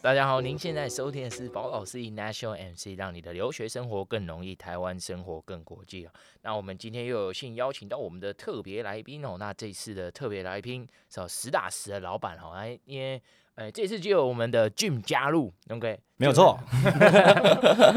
[0.00, 6.06] 大家好，您现在收听的是宝老师 National MC，让你的留学生活更容易，台湾生活更国际。
[6.42, 9.36] 那我们今天又有幸邀请到我们的特别来宾哦。
[9.38, 13.20] 那这次的特别来宾是实打实的老板哦，来，因为
[13.56, 16.58] 呃这次就有我们的 Jim 加入，OK，没有错。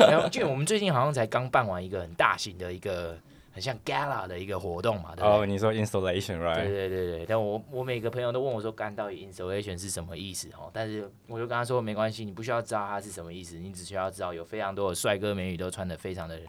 [0.09, 3.17] 然后 Jim，我们最近好像才刚办完一个很大型的一个。
[3.49, 6.57] 很像 Gala 的一个活动嘛，对哦，你说 installation，right？
[6.57, 10.47] 对对对对，但我我每个朋友都问我说，干到底 installation 是什么意思？
[10.49, 16.39] 哦，但是我就跟他说，没关系，你不需要知道它是什么意思，你只需要知道有非常多的帅哥美女都穿的非常的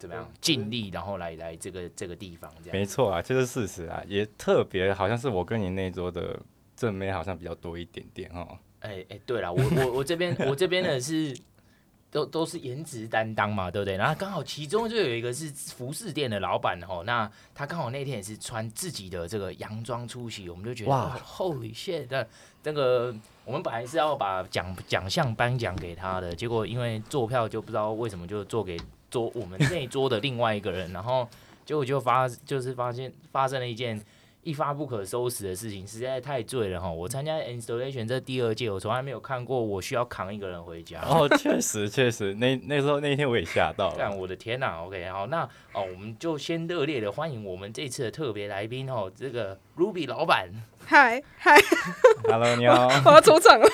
[0.00, 2.76] 怎么样尽力，然后来来这个这个地方这样。
[2.76, 6.36] 没错啊，就是事实啊，也特别好像是我跟你那桌的
[6.82, 8.58] 正妹好像比较多一点点哦。
[8.80, 11.36] 哎哎，对了，我我我这边我这边的是。
[12.12, 13.96] 都都是颜值担当嘛，对不对？
[13.96, 22.06] 然后刚好其中就有一个是服饰店的老板哦，那他刚好那天也是穿自己的这个洋装出席，我们就觉得哇，Holy shit！
[22.10, 22.22] 那
[22.62, 28.78] 这个我们本来是要把奖奖项颁奖给他的，结果因为坐票就不知道为什么就坐给
[29.10, 31.26] 桌我们那桌的另外一个人，然后
[31.64, 33.98] 结果就发就是发现发生了一件。
[34.42, 36.90] 一发不可收拾的事情实在太醉了哈！
[36.90, 41.00] 我参加 installation 这第二届，我从来没有看过我需要扛一个人回家。
[41.02, 43.94] 哦，确实确实，那那时候那天我也吓到了。
[43.96, 50.48] 但我的天呐！OK，好，那哦，我们就先热烈的欢迎我们这次的特别来宾哦，这个 Ruby 老板。
[50.84, 51.56] 嗨嗨
[52.24, 53.68] ，Hello，你好， 我要出场了。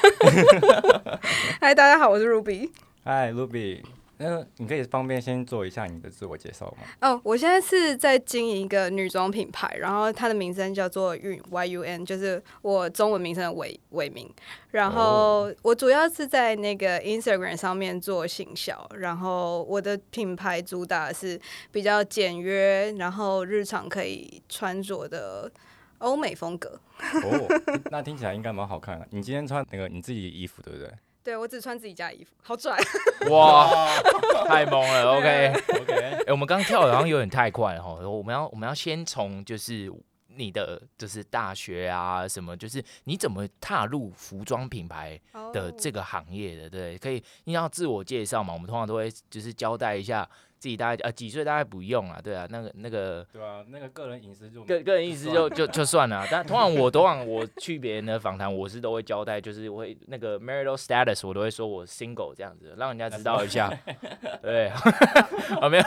[1.63, 2.71] 嗨，大家好，我是 Ruby。
[3.03, 3.81] 嗨，Ruby。
[4.19, 6.87] 那你可以方便先做一下你的自我介绍吗？
[7.01, 14.29] 哦，我现在是在经营一个女装品牌，然后它的名称叫做韵 Y U N，就是我中文名称的伪伪名。
[14.73, 25.51] 然后我主要是在那个 Instagram 上面做行销，然后我的品牌主打是比较简约，然后日常可以穿着的
[25.99, 26.81] 欧美风格。
[26.99, 27.49] 哦，
[27.91, 29.07] 那听起来应该蛮好看的。
[29.11, 30.93] 你今天穿那个你自己的衣服，对不对？
[31.29, 32.75] 对，我只穿自己家的衣服，好拽！
[33.29, 33.69] 哇，
[34.49, 35.53] 太猛了！OK
[35.83, 39.93] OK， 哎、欸，我们刚刚跳的好像有点太快了哈，我们要我们要先从就是
[40.29, 45.21] 你的就是大学啊什么，就是你怎么踏入服装品牌
[45.53, 46.71] 的这个行业的？
[46.71, 48.55] 对，可以，你要自我介绍嘛？
[48.55, 50.27] 我们通常都会就是交代一下。
[50.59, 56.27] 自己大概呃几岁大概不用啊，对啊，那个那个对啊，那个个人隐私就个个人隐私就就 就算了。
[56.31, 63.73] 但通常我通常我去别人的访谈，我是都会交代，就是我会那个 marital status，我都会说我 single 这样子，让人家知道一下。
[64.43, 64.71] 对，
[65.63, 65.85] 哦没有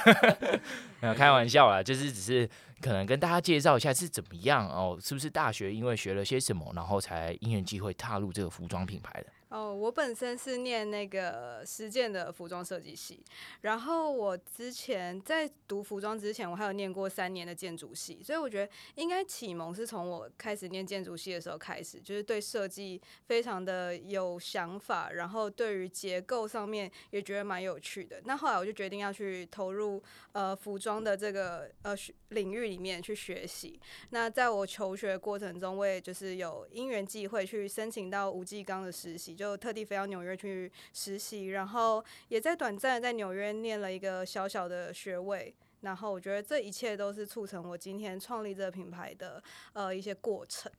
[1.02, 2.50] 没有开玩笑啦，就是只是
[2.82, 9.28] 可能跟大家介绍一下是怎么样哦，是不是大学因为学了些什么，然后才因缘际会踏入这个服装品牌的。
[9.52, 13.22] 哦，我本身是念那个实践的服装设计系，
[13.60, 28.22] 然后我之前在读服装之前，我还有念过三年的建筑系，所以我觉得应该启蒙是从我开始念建筑系的时候开始，就是对设计非常的有想法，然后对于结构上面也觉得蛮有趣的。
[28.24, 30.02] 那后来我就决定要去投入
[30.32, 31.94] 呃服装的这个呃
[32.30, 33.78] 领域里面去学习。
[34.12, 39.36] 那在我求学过程中，我也就是有因缘际会去申请到吴继刚的实习。
[39.42, 49.42] 就特地飞到纽约去实习，然后也在短暂的在纽约念了一个小小的学位，然后我觉得这一切都是促成我今天创立这个品牌的
[49.74, 50.72] 呃一些过程。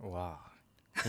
[0.00, 0.38] 哇，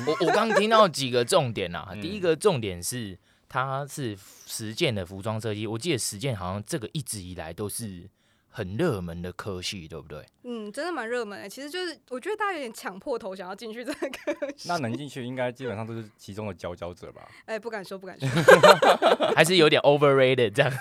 [0.07, 3.19] 我我刚听到几个重点啊， 第一个重点是
[3.49, 8.09] 它是实践的服装设计，我记得实践好像这个一直以来都是。
[8.53, 10.23] 很热门的科系，对不对？
[10.43, 11.49] 嗯，真的蛮热门的。
[11.49, 14.67] 其实就是我觉得大家有点抢破头想要进去这个科系。
[14.67, 17.21] 那能进去，应该基本上都是其中的佼佼者吧？
[17.45, 18.27] 哎、欸，不敢说，不敢说，
[19.35, 20.71] 还是有点 overrated 这样。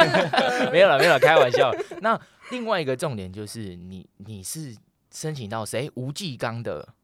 [0.70, 1.72] 没有了，没有了，开玩笑。
[2.02, 2.20] 那
[2.50, 4.76] 另外一个重点就是你，你是
[5.10, 5.90] 申请到谁？
[5.94, 6.94] 吴继刚的。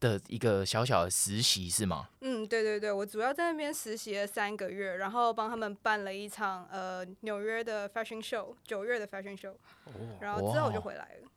[0.00, 2.08] 的一个小小的实习是吗？
[2.20, 9.52] 嗯，对对对，我主要在那边实习了三个月，然后帮他们办了一场呃纽约的 fashion show，九月的 fashion show，、
[9.86, 11.28] 哦、然后之后我就回来了。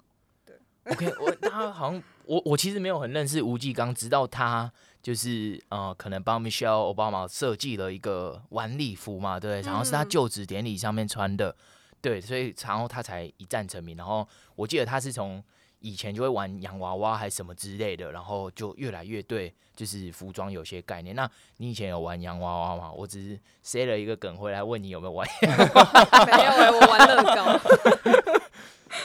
[0.45, 0.55] 对
[0.91, 4.71] ，OK，我他好像我我其实没有很认识吴继刚，直到他
[5.01, 11.55] 就是呃可能帮 Michelle Obama 设计了一个晚礼服嘛，对，然后是他就职典礼上面穿的，嗯、
[12.01, 13.97] 对，所以然后他才一战成名。
[13.97, 15.43] 然后我记得他是从。
[15.79, 21.15] 以前就会玩洋娃娃还是什么之类的，然后就越来越对，就是服装有些概念。
[21.15, 22.91] 那你以前有玩洋娃娃吗？
[22.91, 25.27] 我只是塞了一个梗回来问你有没有玩。
[25.41, 27.59] 没有、我玩乐高。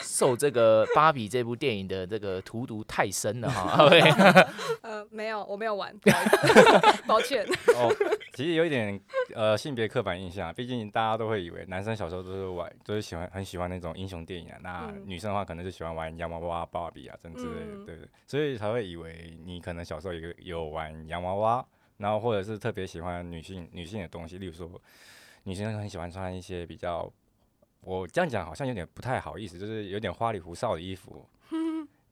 [0.01, 3.89] 受这个芭比这部电影的这个荼毒太深了哈。
[4.83, 5.95] 呃，没有，我没有玩，
[7.07, 7.45] 抱歉。
[7.75, 7.95] 哦，
[8.35, 8.99] 其实有一点
[9.35, 21.65] 呃性别刻板印象，毕竟大家都会以为男生小时候都是玩，都、就是喜欢很喜欢那种英雄电影啊，那女生的话可能就喜欢玩洋娃娃、芭比啊，等之类的，嗯、对对，所以才会以为你可能小时候有有玩洋娃娃，
[21.99, 24.71] 然后或者是特别喜欢女性女性的东西，例如说
[25.45, 27.11] 女生很喜欢穿一些比较。
[27.83, 31.29] 我这样讲好像有点不太好意思，就是有点花里胡哨的衣服，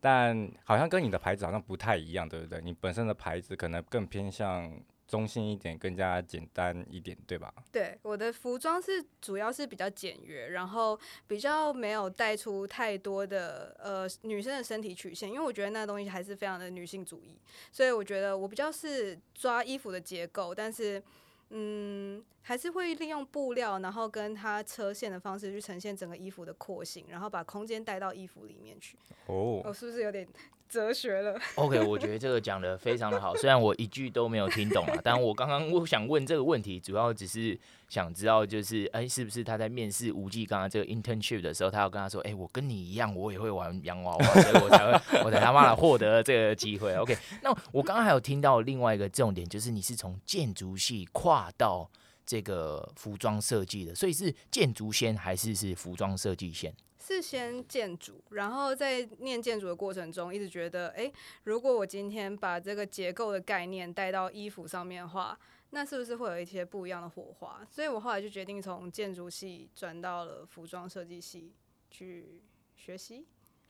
[0.01, 2.61] 但好像跟你的牌子好像不太一样，对不对？
[2.61, 7.55] 你本身的牌子可能更偏向中性一点，更加简单一点，对吧？
[7.71, 17.39] 对，我的服装是主要是比较简约，然后比较没有带出太多的呃女生的身体曲线，因为我觉得那东西还是非常的女性主义，
[17.71, 21.01] 所以我觉得我比较是抓衣服的结构，但是。
[21.51, 28.97] 嗯，还是会利用布料，然后跟它车线的方式去呈现整个衣服的廓形，然后把空间带到衣服里面去。
[29.27, 30.27] 哦，我是不是有点？
[30.71, 31.37] 哲学了。
[31.57, 37.59] OK，我觉得这个讲得非常的好，虽然我一句都没有听懂啊，但我刚刚我想问这个问题，主要只是
[37.89, 46.95] 想知道，就是哎，是不是他在面试吴记刚刚这个 internship 的时候，他要跟他说，哎，我跟你一样，我也会玩洋娃娃，所以我才会，我才他妈的获得这个机会。
[46.95, 51.91] OK，那我刚刚还有听到另外一个重点，就是你是从建筑系跨到
[52.25, 56.73] 这个服装设计的，所以是建筑先还是是服装设计先？
[57.03, 61.11] 是先建筑，然后在念建筑的过程中，一直觉得，哎，
[61.45, 65.39] 如果我今天把这个结构的概念带到衣服上面的话，
[65.71, 67.67] 那是不是会有一些不一样的火花？
[67.71, 71.55] 所以我后来就决定从建筑系转到了服装设计系
[71.91, 72.43] 去
[72.77, 73.25] 学习。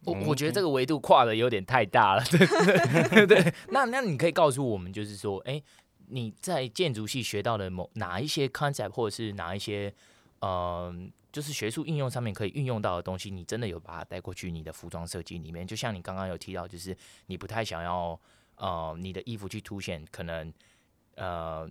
[0.04, 3.54] 我我觉得这个维度跨的有点太大了， 对对 对。
[3.68, 5.62] 那那你可以告诉我们，就是说，哎，
[6.08, 9.94] 你在建筑系学到的某哪一些 concept，或者是哪一些，
[10.40, 11.10] 嗯、呃。
[11.32, 15.66] 就是学术应用上面可以运用到的东西，你真的有把它带过去你的服装设计里面？
[15.66, 16.96] 就像你刚刚有提到，就是
[17.26, 18.18] 你不太想要
[18.56, 20.52] 呃你的衣服去凸显可能
[21.14, 21.68] 呃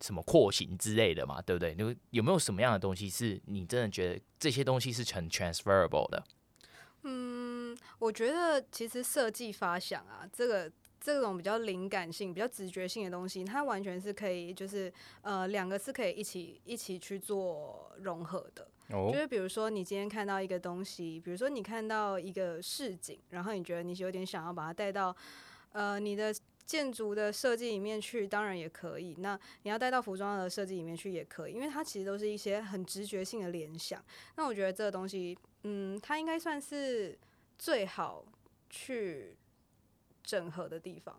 [0.00, 1.74] 什么廓形之类的嘛，对不对？
[1.78, 6.24] 有有没有什么样的东西是你真的觉得这些东西是很 transferable 的？
[7.02, 10.70] 嗯，我觉得其实设计发想啊，这个。
[11.02, 14.92] 这种比较灵感性、比较直觉性的东西，它完全是可以，就是
[15.22, 18.68] 呃，两个是可以一起一起去做融合的。
[18.90, 25.16] 就是比如说，你今天看到一个东西，比如说你看到一个市景，然后你觉得你有点想要把它带到
[25.72, 26.34] 呃你的
[26.66, 29.14] 建筑的设计里面去，当然也可以。
[29.18, 34.04] 那你要带到服装的设计里面去也可以，因为它其实都是一些很直觉性的联想。
[34.36, 37.18] 那我觉得这个东西，嗯，它应该算是
[37.58, 38.24] 最好
[38.68, 39.36] 去。
[40.22, 41.18] 整合的地方，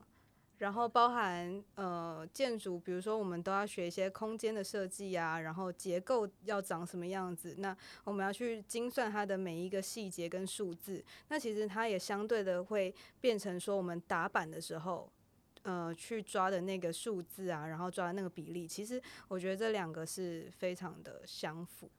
[0.61, 15.11] 然后包含呃建筑，比如说我们都要学一些空间的设计啊，然后结构要长什么样子，那我们要去精算它的每一个细节跟数字，那其实它也相对的会变成说我们打板的时候，
[15.63, 21.89] 呃去抓的那个数字啊，然后抓的那个比例，其实我觉得这两个是非常的相符。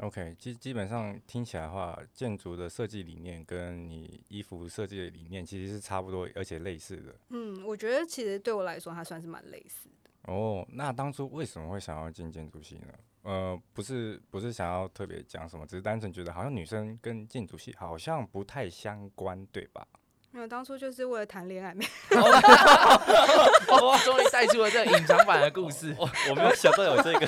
[0.00, 7.14] OK，基基本上听起来的话，建筑的设计理念跟你衣服设计的理念其实是差不多，而且类似的。
[7.28, 10.10] 嗯，我觉得其实对我来说，它算是蛮类似的。
[10.32, 12.88] 哦，那当初为什么会想要进建筑系呢？
[13.22, 19.86] 呃，不是，不是想要特别讲什么，只是单纯觉得好像女生跟建筑系好像不太相关，对吧？
[20.34, 21.72] 没有，当初就是为了谈恋爱。
[21.72, 25.94] 没我 终于带出了这隐藏版的故事。
[25.96, 27.26] 我我没有想到有这个。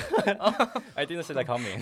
[0.93, 1.79] I didn't see that coming.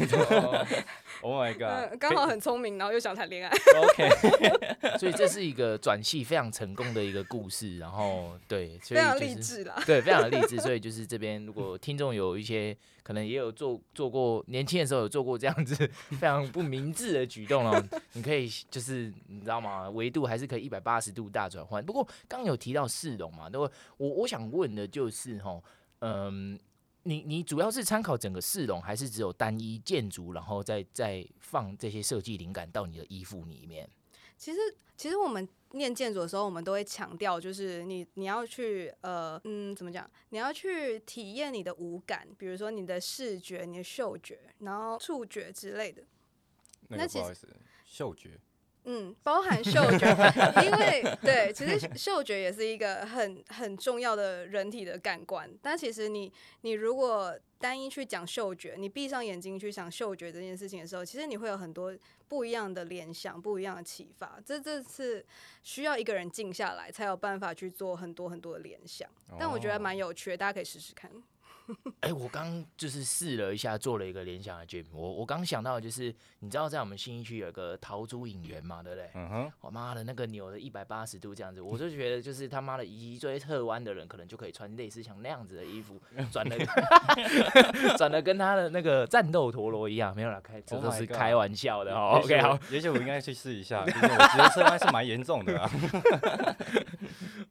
[1.22, 1.98] Oh my god！
[2.00, 3.58] 刚好很聪明，然后又想谈恋爱。
[3.76, 4.08] OK。
[5.00, 7.80] 所以这是一个转系非常成功的一个故事。
[7.80, 9.82] 然后对，所以、就是、非常励志啦。
[9.84, 10.60] 对，非常的励志。
[10.60, 15.76] 所以就是这边，如果听众有一些可能也有做做过，年轻的时候有做过这样子
[16.12, 19.90] 非常不明智的举动哦，你可以就是你知道吗？
[19.90, 21.84] 维度还是可以一百八十度大转换。
[21.84, 23.74] 不过刚刚有提到市容嘛，对不？
[23.98, 25.64] 我我想问的就是哈，
[26.00, 26.60] 嗯，
[27.04, 33.90] 你你主要是参考整个市容，还是只有单一建筑，然后再再放这些设计灵感到你的衣服里面？
[34.38, 34.60] 其实
[34.98, 40.10] 其实我们念建筑的时候，我们都会强调，就是你你要去呃嗯怎么讲？
[40.30, 46.04] 你要去体验你的五感，比如说你的视觉、你的嗅觉，然后触觉之类的。
[46.88, 47.48] 那个不好意思，
[47.86, 48.40] 嗅觉。
[48.86, 50.08] 嗯，包含嗅觉，
[50.64, 55.50] 因为对，其实嗅觉也是一个很很重要的人体的感官。
[55.62, 61.92] 但其实你你如果单一去讲嗅觉，你闭上眼睛去想嗅觉这件事情的时候，其实你会有很多
[62.28, 64.40] 不一样的联想，不一样的启发。
[64.46, 65.26] 这这是
[65.64, 69.10] 需要一个人静下来才有办法去做很多很多的联想。
[69.40, 71.10] 但我觉得蛮有趣的，大家可以试试看。
[72.02, 74.86] 哎、欸，我刚就是试了一下，做了一个联想的 gym。
[74.94, 79.10] 我我刚想到的就是，你知道在我们新一区有个陶朱影园嘛，对不对？
[79.16, 79.52] 嗯哼。
[79.62, 86.00] 我妈的，那个扭了一百八十度这样子，我就觉得就是他妈的脊椎侧弯的人可能就可以穿类似像那样子的衣服，
[86.32, 86.56] 转的
[87.98, 92.20] 转的跟他的那个战斗陀螺一样，没有啦，开这都是开玩笑的哦。
[92.22, 95.70] OK，好，也许我应该去试一下，毕竟我觉得侧弯是蛮严重的啊。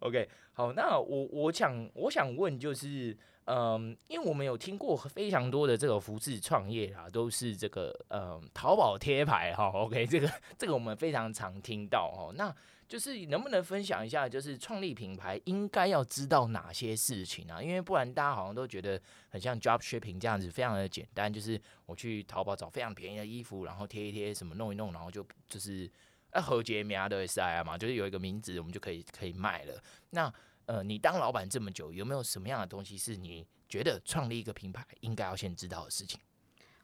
[0.05, 3.17] OK，好，那我我想我想问就是。
[3.47, 9.69] 嗯，因为我们有听过非常多的这个服饰创业啊，都是这个嗯淘宝贴牌哈。
[9.69, 12.33] OK， 这个这个我们非常常听到哦。
[12.35, 12.51] 那
[12.89, 17.63] 就是能不能分享一下，就是创立品牌应该要知道哪些事情啊？
[17.63, 25.87] 因为不然大家好像都觉得很像 drop shipping 这样子，非常的简单，就是我去淘宝找非常便宜的衣服，然后贴一贴什么弄一弄，然后就就是
[26.35, 29.83] 啊和杰苗的 S I 嘛，就是有一个名字，我们就可以可以卖了。
[30.11, 30.33] 那
[30.67, 36.21] 呃，你当老板这么久，有没有什么样的东西是你觉得创立一个品牌应该要先知道的事情？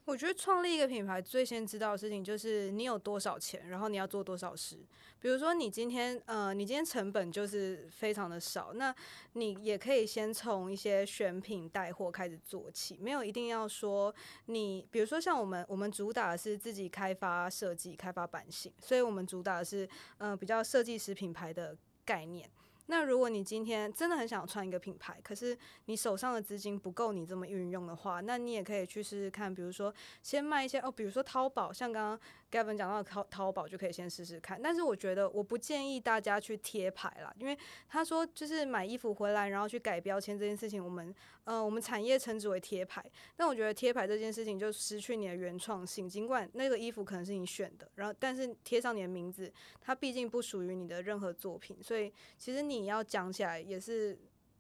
[0.06, 4.76] 我觉得创立一个品牌最先知道的事情就是你有多少钱，然后你要做多少事。
[5.20, 8.92] 比如说你今天呃，你今天成本就是非常的少，那
[9.34, 14.12] 你也可以先从一些选品带货开始做起，没有一定要说
[14.46, 19.88] 你，比如说像我们，我们主打是自己开发设计、开发版型，所以我们主打的是
[20.18, 22.48] 呃比较设计师品牌的概念。
[22.90, 32.20] 那如果你今天真的很想穿一个品牌，可是你手上的资金不够你这么运用的话，那你也可以去试试看，比如说先卖一些哦，比如说淘宝，像刚刚。
[32.50, 37.56] Gavin 讲到的淘淘宝就可以先试试看，但是我觉得我不建议大家去贴牌啦，因为
[37.88, 41.14] 他说就是买衣服回来然后去改标签这件事情，我们
[41.50, 43.04] 呃我们产业称之为贴牌，
[43.34, 54.16] 但我觉得贴牌这件事情就失去你的原创性，尽管那个衣服可能是你选的，然后但是贴上你的名字，它毕竟不属于你的任何作品，所以其实你要讲起来也是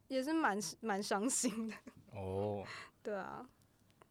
[0.08, 1.76] 也是蛮蛮伤心的。
[2.12, 2.64] 哦，
[3.04, 3.48] 对啊。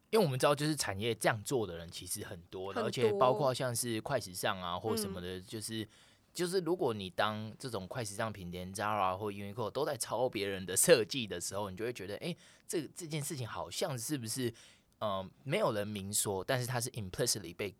[0.08, 5.86] 因为我们知道，就是产业这样做的人其实很多的，而且包括像是快时尚啊或什么的，就是
[6.32, 12.34] 就是如果你当这种快时尚品店 Zara 或 Uniqlo 都在抄别人的设计的时候，你就会觉得，哎，
[12.66, 14.52] 这这件事情好像是不是，
[15.00, 17.74] 嗯，没有人明说，但是它是 implicitly 被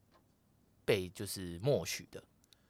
[0.85, 2.23] 被就是默许的。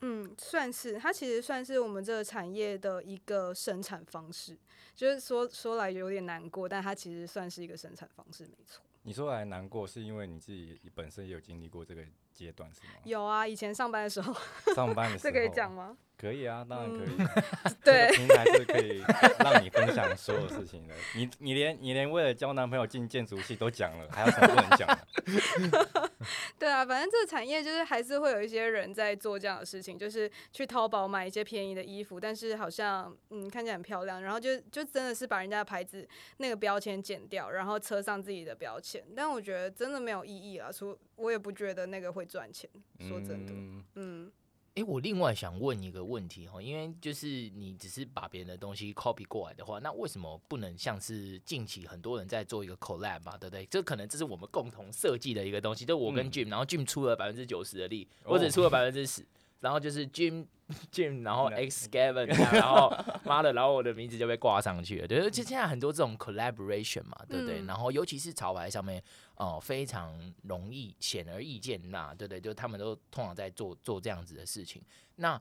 [0.02, 4.58] 嗯，算是，它其实算是我们这个产业的一个生产方式，
[4.96, 8.82] 就是说说来有点难过，但它其实算是一个生产方式，没错。
[9.02, 12.02] 你说来难过，是因为你自己本身也有经历过这个
[12.34, 12.92] 阶段，是吗？
[13.04, 14.34] 有啊，以前上班的时候。
[14.74, 15.32] 上班的时候。
[15.32, 15.96] 这可以讲吗？
[16.18, 17.16] 可以啊，当然可以。
[17.18, 18.10] 嗯、 对。
[18.14, 19.02] 平台是可以
[19.38, 20.94] 让你分享所有事情的。
[21.16, 24.98] 你你连你连为了交男朋友进建筑系都讲了，还有什么不能讲？
[26.90, 36.04] 反正这个产业就是还是会有一些人在做这样的事情，就是去淘宝买一些便宜的衣服，但是好像嗯看起来很漂亮，然后就就真的是把人家的牌子
[36.38, 39.04] 那个标签剪掉，然后车上自己的标签。
[39.14, 42.68] 但我觉得真的没有意义啊，说我也不觉得那个会赚钱。
[42.98, 43.84] 说真的，嗯。
[43.94, 44.32] 嗯
[44.74, 53.66] 诶，我另外想问一个问题哈，因为就是你只是把别人的东西 copy 过来的话，那为什么不能像是近期很多人在做一个 collab 嘛，对不对？
[53.66, 59.26] 这可能这是我们共同设计的一个东西，就我跟 Jim，、嗯、然后 Jim 出了百分之九十的力，我只出了百分之十。
[59.60, 60.46] 然后就是 Jim
[60.90, 62.90] Jim，然后 X Gavin，然后
[63.24, 65.06] 妈的，然后我的名字就被挂上去了。
[65.06, 67.60] 对，而且现在很多这种 collaboration 嘛，对不对？
[67.60, 69.02] 嗯、然后尤其是潮牌上面，
[69.36, 72.40] 哦、呃，非常容易显而易见呐，对不对？
[72.40, 74.82] 就他们都通常在做做这样子的事情。
[75.16, 75.40] 那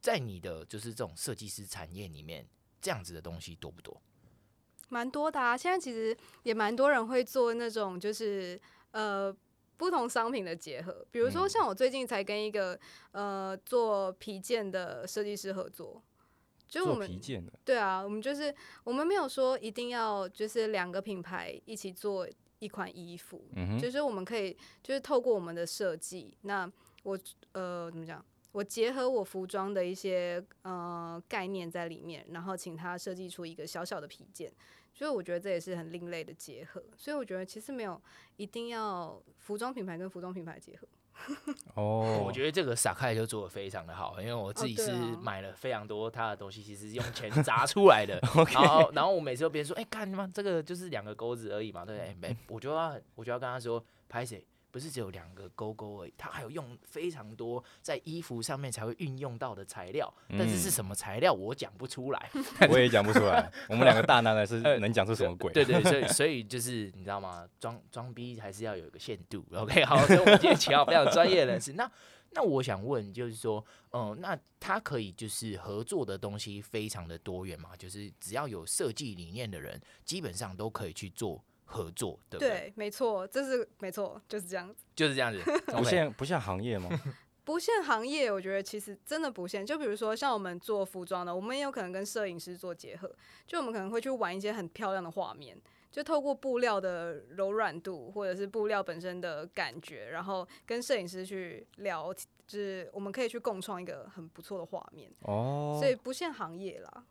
[0.00, 2.46] 在你的就是这种设计师产业里面，
[2.80, 4.00] 这样子的东西多不多？
[4.90, 8.60] 蛮多的啊，现在其实也蛮多人会做那种，就是
[8.92, 9.34] 呃。
[9.78, 12.74] 不同商品的结合，比如说像我最近才跟一个、
[13.12, 16.02] 嗯、呃做皮件的设计师合作，
[16.68, 18.54] 就我们皮件的，对啊，我们就是
[18.84, 26.70] 我们没有说一定要就是两个品牌一起做一款衣服，嗯、就是我们可以就是透过我们的设计，那
[27.04, 27.18] 我
[27.52, 28.22] 呃怎么讲，
[28.58, 34.52] 我结合我服装的一些呃概念在里面，然后请他设计出一个小小的皮件。
[34.92, 38.00] 所以我觉得这也是很另类的结合，所以我觉得其实没有
[38.36, 40.88] 一定要服装品牌跟服装品牌结合。
[41.74, 44.90] 哦，我觉得这个 Sacai 就做的非常的好，因为我自己是
[45.22, 48.18] 买了非常多他的东西，其实是用钱砸出来的。
[48.52, 52.14] 然后，然后我每次都别人说，哎，干嘛这个就是两个钩子而已嘛，对不对？
[52.14, 54.44] 没，我就要我就要跟他说，拍谁？
[54.70, 62.30] 不是只有两个勾勾而已，它还有用非常多在衣服上面才会运用到的材料，嗯、但是是什么材料我讲不出来，
[62.70, 63.50] 我也讲不出来。
[63.68, 65.52] 我们两个大男人是 能讲出什么鬼？
[65.52, 67.48] 对，对对，所以 所以就是你知道吗？
[67.58, 69.44] 装装逼还是要有一个限度。
[69.52, 71.72] OK，好，所以我们今天请到非常专业人士。
[71.72, 71.90] 那
[72.32, 77.74] 那我想问，就是说，嗯、呃，那他可以就是合作的东西非常的多元嘛？
[77.76, 81.42] 就是只要有设计理念的人，基本上都可以去做。
[81.70, 82.48] 合作，对不对？
[82.48, 85.38] 对，没错，这是没错，就是这样子，就是这样子，
[85.76, 86.88] 不限不限行业吗？
[87.44, 89.64] 不限行业，我觉得其实真的不限。
[89.64, 93.10] 就比如说像我们做服装的，我们也有可能跟摄影师做结合，
[93.46, 95.58] 就我们可能会去玩一些很漂亮的画面，
[95.90, 102.12] 就透过布料的柔软度或者是布料本身的感觉，然后跟摄影师去聊，
[102.46, 105.10] 就是我们可以去共创一个很不错的画面。
[105.20, 107.04] 哦，所以不限行业啦。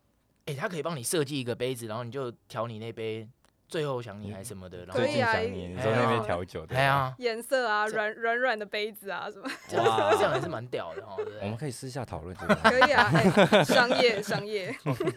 [0.46, 3.28] 哎、欸，他可以帮你设计一个杯子，然后你就调你那杯。
[3.68, 11.18] 最后想你还什么的，然后最近想，你说那边调酒的，对啊，颜色啊，软软软的杯子啊，什么， 这样还是蛮屌的哦。
[11.42, 14.74] 我们可以私下讨论这个，可以啊，欸、商业 商业。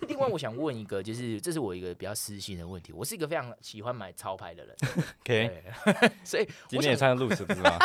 [0.09, 4.77] 另外，我想问一个，就是这是我一个比较私心的问题，我是一个非常喜欢买潮牌的人，
[5.23, 5.63] OK，
[6.25, 7.79] 所以今天也穿露丝不是吗？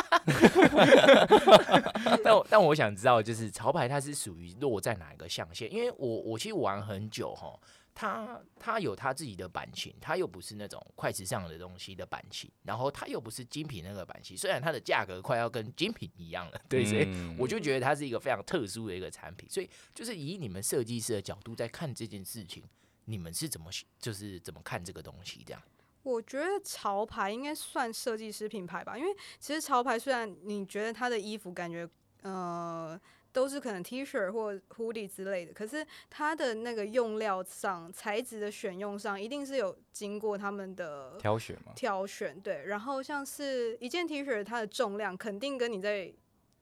[2.24, 5.72] 但但我想知道，就是潮牌它是属于落在哪一个象限？
[5.72, 7.54] 因为我我其实玩很久哈。
[7.96, 17.08] 他他有它自己的版型，它又不是那种快时尚的东西的版型，然后它又不是精品那个版型，虽然它的价格快要跟精品一样了，对，所以
[17.40, 19.50] 我就觉得它是一个非常特殊的一个产品。
[19.50, 22.62] 所以就是以你们设计师的角度在看这件事情，
[23.06, 25.42] 你们是怎么就是怎么看这个东西？
[25.46, 25.62] 这样？
[26.04, 29.10] 我觉得潮牌应该算设计师品牌吧，因为
[29.40, 31.90] 其实潮牌虽然你觉得它的衣服感觉
[32.24, 33.00] 呃。
[33.36, 41.74] 都是可能 T 恤或 hoodie 之类的，可是它的那个用料上、材质的选用上，一定是有经过他们的挑选嘛？
[41.76, 46.10] 挑选对，然后像是一件 T 恤，它的重量肯定跟你在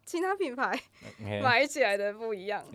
[0.04, 0.82] 其他品牌.
[1.44, 2.66] 买起来的不一样。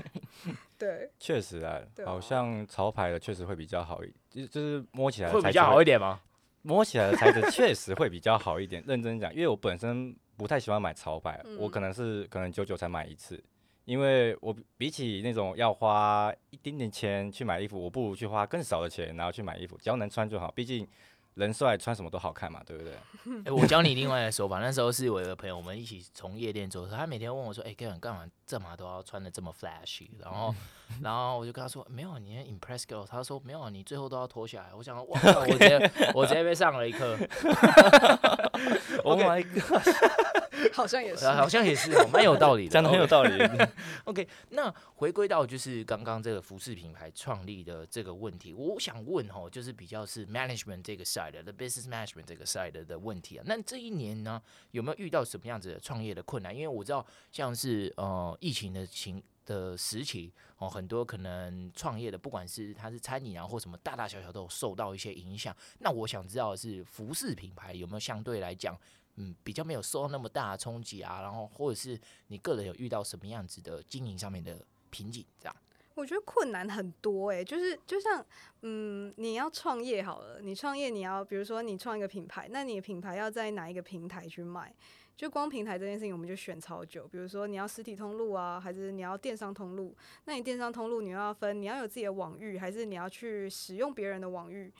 [0.78, 6.22] 对，确实啊，好像潮牌的确实会比较好一，就就是摸起来会比较好一点吗？
[6.62, 8.82] 摸起来的材质确实会比较好一点。
[8.86, 10.16] 认真讲，因为我本身。
[10.36, 13.42] 不太喜欢买潮牌，嗯、我可能是可能久久才买一次，
[13.84, 20.50] 因为我比起那种要花一点点钱去买衣服，我不如去花更少的钱然后去买衣服，只要能穿就好。
[20.50, 20.86] 毕竟
[21.34, 22.92] 人帅，穿什么都好看嘛，对不对？
[22.94, 24.58] 哎、欸，我教你另外的说法。
[24.58, 28.26] 那时候是我一个朋友，我们一起从夜店走，他每天问我说：“哎、欸，干干嘛？
[28.46, 30.54] 干嘛都要穿的这么 flashy？” 然后，
[31.02, 37.16] 然后我就跟他说：“没有，你 impress girl。”他说：“没有，你最后都要脱下来。”我想说，哇， 我直接我直接被上了一课。
[39.04, 40.72] Oh my god！
[40.72, 43.30] 好像也是，好像也是，蛮有道理的，讲的很有道理。
[44.04, 53.44] OK，那回归到就是刚刚这个服饰品牌创立的这个问题，我想问哦，就是比较是 management 这个 side，the business management 这个 side 的问题啊。
[53.46, 56.54] 那这一年呢，有没有遇到什么样子的创业的困难？
[56.54, 65.56] 因为我知道像是呃疫情的情的时期哦，很多可能创业的，不管是他是餐饮啊或什么，大大小小都有受到一些影响。
[65.78, 68.76] 那我想知道的是服饰品牌有没有相对来讲？
[69.18, 75.56] 嗯，比较没有受到那么大的冲击啊，然后或者是你个人有遇到什么样子的经营上面的瓶颈，这样？
[75.94, 78.22] 我觉得困难很多诶、就是就像
[78.60, 84.70] 嗯，你要创业好了，你创业你要比如说你创一个品牌，那你的品牌要在哪一个平台去卖？
[85.16, 87.08] 就光平台这件事情，我们就选超久。
[87.08, 89.96] 比如说你要实体通路啊，还是你要电商通路？
[90.24, 94.72] 那你电商通路你要分，你要有自己的网域，还是你要去使用别人的网域？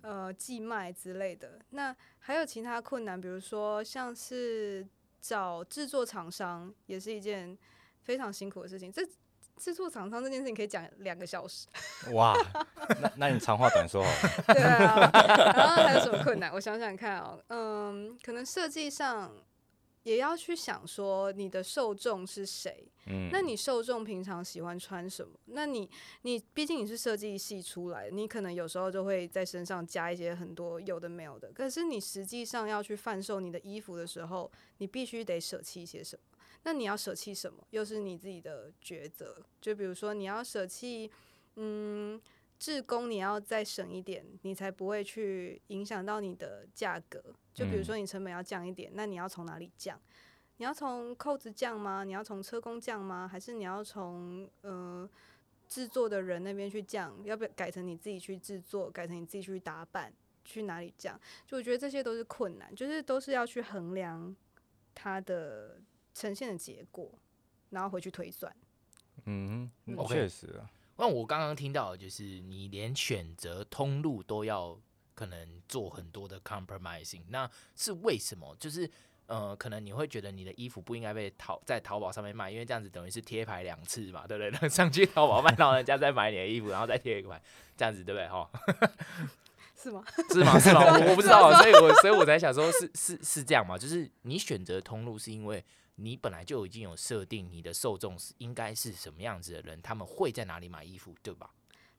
[0.00, 4.86] 呃，寄卖之类的，那还有其他困难，比如说像是
[5.20, 7.58] 找制作厂商，也是一件
[8.02, 8.92] 非常辛苦的事情。
[8.92, 9.02] 这
[9.56, 11.66] 制作厂商这件事情可以讲两个小时。
[12.14, 12.32] 哇，
[13.00, 14.04] 那那你长话短说。
[14.46, 15.10] 对啊，
[15.56, 16.52] 然后还有什么困难？
[16.52, 19.32] 我想想看哦，嗯，可能设计上。
[20.08, 25.38] 也要去想说你的受众是谁，嗯，那你受众平常喜欢穿什么？
[25.44, 25.86] 那你
[26.22, 31.52] 你毕竟你是设计系出来，你可能有时候就会在身上加一些很多有的没有的。
[31.52, 36.38] 可是你实际上要去贩售你的衣服的时候，你必须得舍弃一些什么？
[36.62, 37.62] 那你要舍弃什么？
[37.70, 39.36] 又是你自己的抉择。
[39.60, 41.10] 就比如说你要舍弃，
[41.56, 42.18] 嗯。
[42.58, 47.22] 制工你要再省一点，你才不会去影响到你的价格。
[47.54, 50.00] 就比如说你成本要降一点，嗯、那你要从哪里降？
[50.56, 52.02] 你要从扣子降吗？
[52.02, 53.28] 你要从车工降吗？
[53.28, 55.08] 还是你要从呃
[55.68, 57.16] 制作的人那边去降？
[57.24, 58.90] 要不要改成你自己去制作？
[58.90, 60.12] 改成你自己去打版？
[60.44, 61.20] 去哪里降？
[61.46, 64.34] 就我觉得这些都是困难，就是都是要去衡量
[64.94, 65.80] 它的
[66.12, 67.08] 呈现的结果，
[67.70, 68.52] 然后回去推算。
[69.26, 69.70] 嗯，
[70.08, 70.68] 确实啊。
[70.98, 74.78] 那我刚刚听到就是，你连选择通路都要
[75.14, 78.56] 可能做很多的 compromising，那是为什么？
[78.58, 78.90] 就是
[79.26, 84.68] 呃，可能你会觉得你的衣服不应该被淘在淘宝上面卖，因为这样子等于是贴牌两次嘛，对不对？
[84.70, 87.40] 上去淘宝卖到人家再买你的衣服，然后再贴一个牌，
[87.76, 88.28] 这样子对不对？
[88.28, 88.50] 哈，
[89.82, 90.04] 是吗？
[90.30, 90.58] 是吗？
[90.58, 90.80] 是吗？
[90.84, 93.78] 我我不知道， 所以我所以我才想说是是是这样嘛？
[93.78, 95.64] 就是你选择通路是因为。
[96.00, 101.50] 你本来就已经有设定你的受众是应该是什么样子的人，他们会在哪里买衣服，对吧？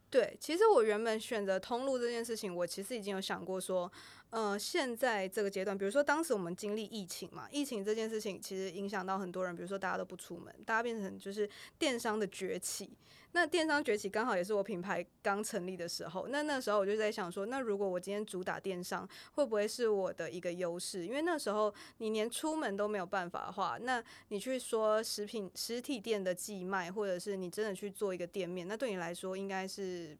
[0.09, 3.91] 对，其实我原本选择通路这件事情，我其实已经有想过说。
[4.31, 12.91] 呃，现在这个阶段，比如说当时我们经历疫情嘛，疫情这件事情其实影响到很多人，比如说大家都不出门，大家变成就是电商的崛起。
[13.31, 21.05] 那电商崛起刚好也是我品牌刚成立的时候，那那时候我就在想说，那如果我今天主打电商，会不会是我的一个优势？
[21.07, 30.15] 因为那时候你连出门都没有办法的话，那你去说食品实体店的寄卖，或者是你真的去做一个店面，那对你来说应该是。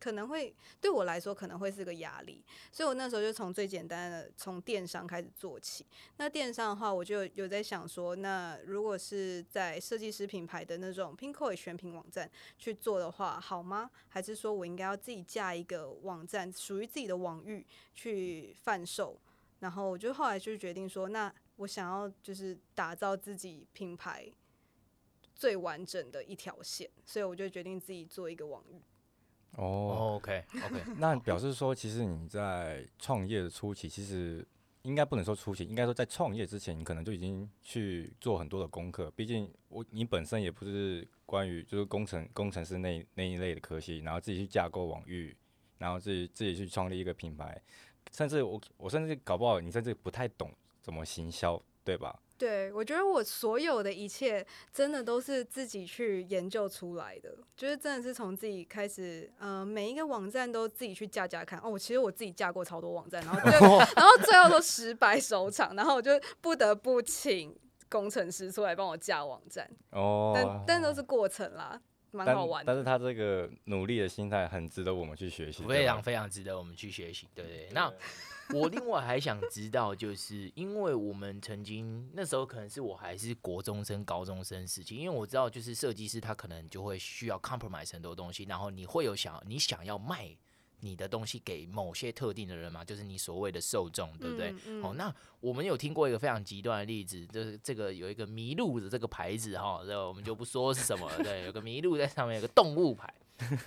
[0.00, 5.84] 可能会对我来说可能会是个压力，所以我那时候就从最简单的从电商开始做起。
[6.16, 13.90] 那电商的话，我就有在想说，那如果是在设计师品牌的那种 Pinoy 选品网站去做的话，好吗？
[14.08, 19.18] 还是说我应该要自己架一个网站，属于自己的网域去贩售？
[19.60, 24.30] 然后我就后来就决定说，那我想要就是打造自己品牌
[25.34, 28.80] 最完整的一条线，所以我就决定自己做一个网域。
[29.56, 34.46] 哦、oh，OK OK， 那表示说，其实你在创业的初期，其实
[34.82, 39.10] 应该不能说初期，应该说在创业之前，你可能就已经去做很多的功课。
[39.16, 45.36] 毕竟我你本身也不是关于就是工程工程师那那一类的科系，然后自己去架构网域，
[45.78, 47.60] 然后自己自己去创立一个品牌，
[48.12, 52.14] 甚至我我甚至搞不好你甚至不太懂怎么行销，对吧？
[52.36, 61.58] 对，我觉得我所有的一切真的都是自己去研究出来的，就是真的是从自己开始，嗯、呃，每一个网站都自己去架架看。
[61.60, 67.56] 哦，其实我自己架过超多网站，然后最后 然后最后都失败收场，然后我就不得不请
[67.88, 69.68] 工程师出来帮我架网站。
[69.92, 71.80] 哦，但但都是过程啦，
[72.12, 72.70] 蛮好玩的。
[72.70, 77.26] 但是他这个努力的心态很值得我们去学习，非常非常值得我们去学习。
[77.34, 77.92] 对对，对，那。
[78.54, 90.34] 我另外还想知道，就是因为我们曾经那时候可能是我还是国中生、高中生时期，因为我知道就是设计师他可能就会需要 compromise 很多东西，然后你会有想你想要卖
[90.80, 94.50] 你的东西给某些特定的人嘛，就是你所谓的受众，对不对？
[94.50, 103.12] 嗯嗯、哦，那我们有听过一个非常极端的例子，就是这个有一个麋鹿的这个牌子哈，这个我们就不说是什么了，对，有个麋鹿在上面，有个动物牌。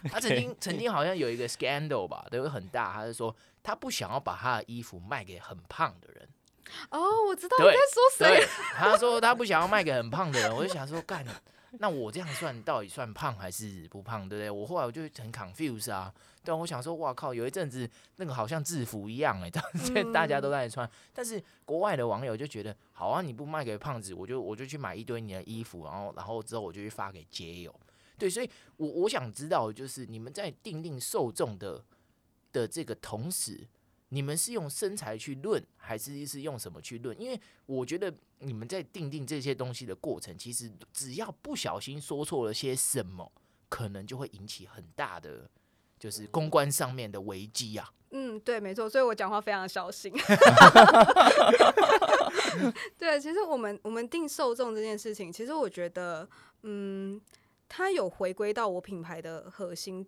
[0.09, 2.91] 他曾经 曾经好像有一个 scandal 吧，对，很大。
[2.91, 6.29] 他是说他不想要把他的衣服卖给很胖的人。
[6.89, 8.47] 哦，我知道你在说谁。
[8.75, 11.25] 他说他不想要卖给很胖的人，我就想说，干，
[11.79, 14.49] 那我这样算到底算胖还是不胖，对不对？
[14.49, 16.13] 我后来我就很 confuse 啊。
[16.43, 19.51] 对，我想说，哇靠，有一阵子那个好像制服一样哎，
[19.93, 20.89] 这大家都在穿。
[21.13, 27.73] 但是国外的网友就觉得，好啊，你不卖给胖子，我就我就去买一堆你的衣服，然后然后之后我就去发给街友。
[28.17, 31.83] 对，所以我我想知道，就是你们在定定受众的
[32.51, 33.67] 的这个同时，
[34.09, 37.19] 你们是用身材去论，还是是用什么去论？
[37.19, 43.31] 因为我觉得你们在定定这些东西的过程，其实只要不小心说错了些什么，
[43.69, 45.49] 可能就会引起很大的
[45.99, 47.91] 就是公关上面的危机啊。
[48.11, 50.11] 嗯，对，没错，所以我讲话非常小心。
[52.97, 56.27] 对，其实我们我们定受众这件事情，其实我觉得，
[56.63, 57.21] 嗯。
[57.73, 60.05] 它有回归到我品牌的核心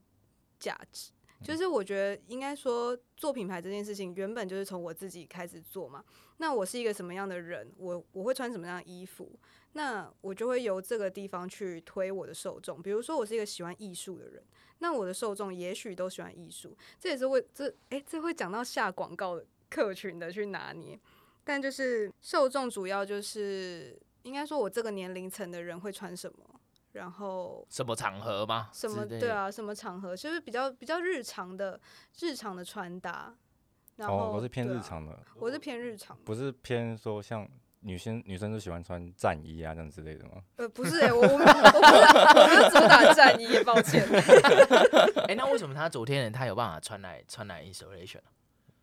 [0.60, 1.12] 价值，
[1.44, 6.04] 就是我觉得应该说做品牌这件事情原本就是从我自己开始做嘛。
[6.38, 9.32] 那我是一个什么样的人，我我会穿什么样的衣服，
[9.74, 12.82] 那我就会由这个地方去推我的受众。
[12.82, 14.42] 比如说我是一个喜欢艺术的人，
[14.80, 21.00] 那我的受众也许都喜欢艺术，这也是会这诶、这会讲到下广告客群的去拿捏。
[21.44, 26.62] 但就是受众主要就是应该说我这个年龄层的人会穿什么。
[26.94, 28.70] 然后什么场合吗？
[28.74, 29.52] 什么对啊？
[29.52, 30.16] 什么场合？
[30.16, 31.80] 就是比较比较日常的
[32.20, 33.36] 日常的穿搭。
[33.96, 37.48] 然后、哦、我是偏日常的、啊，我是偏日常，不是偏说像
[37.82, 40.42] 女生女生都喜欢穿战衣啊这样之类的吗？
[40.58, 44.04] 呃，不是、欸，我我我不是我不是主打战衣，抱歉。
[44.10, 48.22] 哎、 欸，那为什么他昨天他有办法穿来穿来 installation？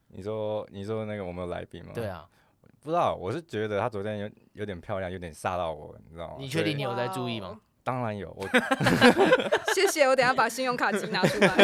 [0.09, 1.91] 你说你说那个我们有来宾吗？
[1.93, 2.29] 对啊，
[2.81, 6.37] 不知道，我是觉得他昨天有有点漂亮，有点吓到我，你知道吗？
[6.39, 7.61] 你确定你有在注意吗？
[7.91, 8.49] 当然有，我
[9.75, 10.07] 谢谢。
[10.07, 11.51] 我等下把信用卡机拿出来。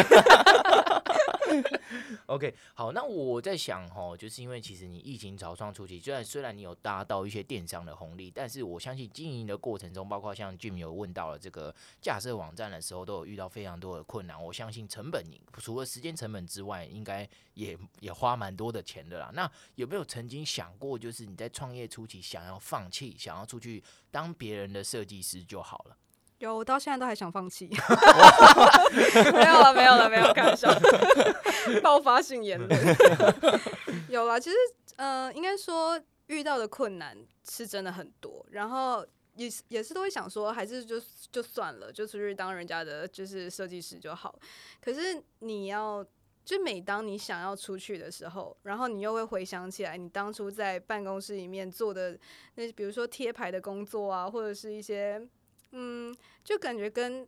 [2.26, 14.42] OK，好，那我在想哦，就是因为其实你疫情早创初期，虽然虽然你有搭到一些电商的红利，但是我相信经营的过程中，包括像 Jim 有问到了这个架设网站的时候，都有遇到非常多的困难。
[14.42, 19.30] 我相信成本，你除了时间成本之外，应该也也花蛮多的钱的啦。
[19.32, 25.96] 那有没有曾经想过，就是你在创业初期想要放弃，想要出去当别人的设计师就好了？
[26.38, 27.66] 有，我到现在都还想放弃。
[29.32, 30.68] 没有了，没有了，没有，开玩笑。
[31.82, 32.70] 爆发性言论。
[34.10, 34.56] 有了，其实，
[34.96, 37.16] 呃，应该说遇到的困难
[37.48, 38.44] 是真的很多。
[38.50, 41.00] 然后，也也是都会想说，还是就
[41.32, 44.38] 就算了，就出去当人家的就是设计师就好。
[44.80, 46.04] 可是你要，
[46.44, 52.16] 就每当你想要出去的时候，然后你又会回想起来，你当初在办公室里面做的
[52.56, 55.20] 那，比如说贴牌的工作啊，或者是一些，
[55.72, 57.26] 嗯，就感觉跟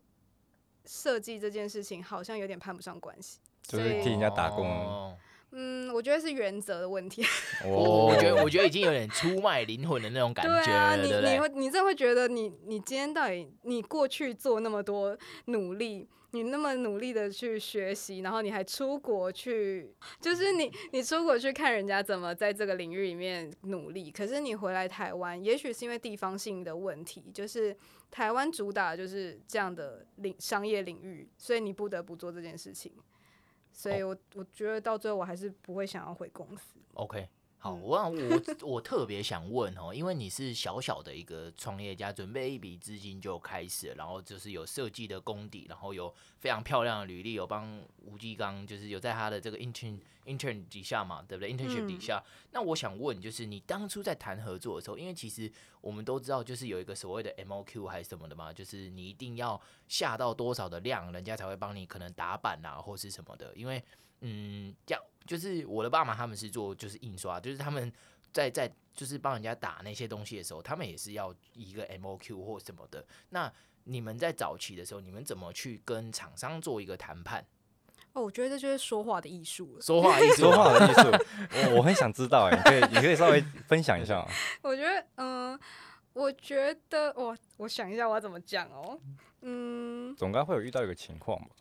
[0.85, 5.17] 设计这件事情好像有点攀不上关系，就是替人家打工。
[5.51, 7.25] 嗯，我觉得是原则的问题。
[7.65, 11.33] 我 我觉得我觉得已经有点出卖灵魂的那种感觉了，对啊，你对不对？
[11.33, 27.75] 你会你真的会觉得你你今天到底你过去做那么多努力，你那么努力的去学习，然后你还出国去，就是你你出国去看人家怎么在这个领域里面努力，可是你回来台湾，也许是因为地方性的问题，就是
[28.11, 32.93] 台湾主打就是这样的领商业领域，所以你不得不做这件事情。
[33.79, 36.81] 所以我，我我觉得到最后我还是不会想要回公司。
[36.95, 37.29] OK，
[37.61, 52.23] 好，我我我特别想问哦，因为你是小小的一个创业家，准备一笔资金就开始了，然后就是有设计的功底，然后有非常漂亮的履历，有帮吴继刚，就是有在他的这个 intern intern 底下嘛，对不对？internship 底下。
[52.25, 63.53] 嗯、那我想问，就是你当初在谈合作的时候，因为其实我们都知道，就是有一个所谓的 MOQ 还是什么的嘛，就是你一定要下到多少的量，人家才会帮你可能打板啊，或是什么的。
[63.57, 63.83] 因为，
[64.21, 67.93] 嗯，这样就是我的爸妈他们是做就是印刷，就是他们
[68.33, 73.07] 在在就是帮人家打那些东西的时候，他们也是要一个 MOQ 或什么的。
[73.29, 73.53] 那
[73.85, 77.45] 你们在早期的时候，你们怎么去跟厂商做一个谈判？
[78.15, 79.79] 哦，我觉得这就是说话的艺术。
[79.83, 81.11] 说话艺术，说话的艺术，
[81.53, 84.27] 我我很想知道，哎，你可以，你可以稍微分享一下。
[84.63, 85.61] 我觉得，嗯、呃，
[86.15, 88.99] 我觉得，我我想一下，我要怎么讲哦，
[89.43, 91.55] 嗯，总该会有遇到一个情况吧。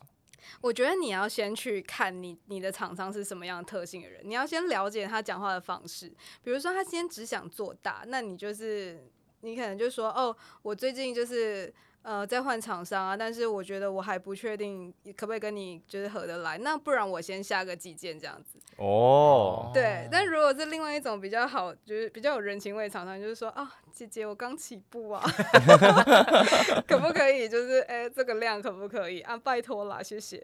[0.60, 6.08] 我觉得你要先去看你你的厂商是什么样的特性的人，你要先了解他讲话的方式。
[6.42, 9.08] 比如说，他今天只想做大，那你就是
[9.40, 11.72] 你可能就说，哦，我最近就是。
[12.08, 18.58] 呃，再换厂商啊，但是我觉得我还不确定可不可以跟你就是合得来，那不然我先下个几件这样子。
[18.78, 25.22] 哦，对，但如果是另外一种比较好，就是比较有人情味的厂商，就是说啊，姐姐我刚起步啊，
[26.88, 27.46] 可不可以？
[27.46, 29.36] 就是哎、欸，这个量可不可以啊？
[29.36, 30.42] 拜托啦，谢谢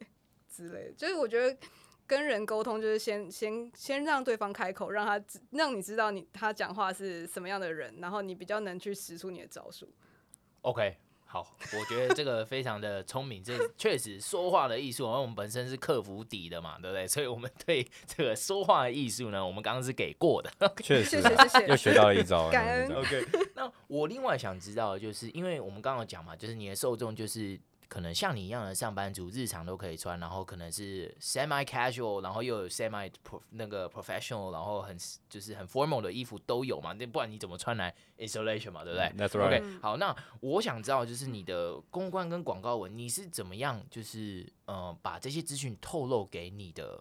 [0.54, 0.92] 之类的。
[0.98, 1.56] 就是我觉得
[2.06, 5.18] 跟人沟通，就是先先先让对方开口，让他
[5.52, 9.88] 让你知道你他讲话是什么样的人，然后你比较能去使出你的招数。
[10.60, 10.98] OK。
[11.34, 15.02] 好，我觉得这个非常的聪明，这 确实说话的艺术。
[15.02, 17.08] 因为我们本身是客服底的嘛，对不对？
[17.08, 20.48] 所以我们对这个说话的艺术呢，我们刚刚是给过的。
[20.80, 22.48] 确实，谢谢谢谢，又学到了一招。
[22.50, 22.94] 感恩。
[22.94, 27.58] OK，那我另外想知道的就是，因为我们刚刚讲嘛，就是你的受众就是。
[27.94, 36.92] 可能像你一样的上班族，日常都可以穿，然后可能是 semi casual，然后又有 semi pro 那个 professional，然后很就是很 formal 的衣服都有嘛。
[36.94, 39.46] 那不然你怎么穿来 installation 嘛，对不对 right.
[39.46, 47.00] OK，好，那我想知道就是你的公关跟广告文，你是怎么样就是呃把这些资讯透露给你的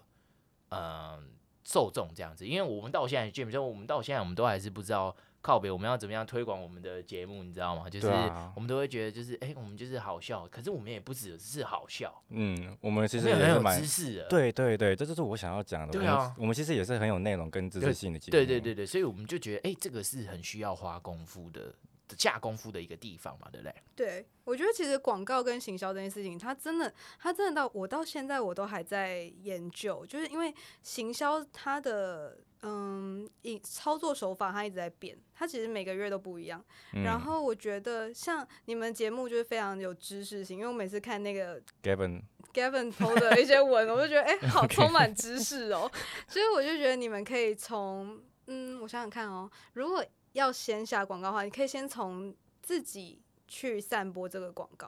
[0.70, 1.20] 呃
[1.64, 2.46] 受众这样子？
[2.46, 5.16] 因为我们到现在 Jim 说我们到现在我们都还是不知道。
[5.44, 7.44] 靠北，我们要怎么样推广我们的节目？
[7.44, 7.90] 你知道吗？
[7.90, 8.08] 就是
[8.56, 12.24] 我们都会觉得，就是哎、欸，我们就是好笑，可是我们也不只是好笑。
[12.30, 14.28] 嗯，我们其实也很有知识的。
[14.30, 15.92] 对对对，这就是我想要讲的。
[15.92, 18.32] 对啊，我们其实也是很有内容跟知识性的节目。
[18.32, 21.76] 对对对对，所以我们就觉得，哎、欸，这个是很需要花功夫的。
[22.16, 23.76] 下功夫的一个地方嘛，对不对？
[23.96, 30.54] 对，我觉得其实广告跟行销这件事情，它真的，它真的到我到现在我都还在研究，就是因为
[30.84, 33.30] 行销它的嗯，
[33.62, 36.64] 操作手法它一直在变，它其实每个月都不一样。
[36.94, 42.22] 嗯、然后我觉得像你们节目就是非常有知识性，因为我每次看那个 Gavin
[42.54, 45.92] Gavin 投的一些文，我就觉得哎、欸，好 充满知识哦。
[46.28, 54.88] 所以我就觉得你们可以从嗯，我想想看哦，如果要先下广告的话，你可以先从自己去散播这个广告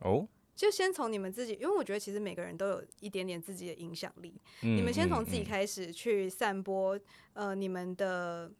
[0.00, 0.24] 哦，oh?
[0.58, 6.98] 就先从你们自己，因为我觉得其实每个人都有一点点自己的影响力，嗯、你们先从自己开始去散播，
[7.34, 8.50] 呃，你们的。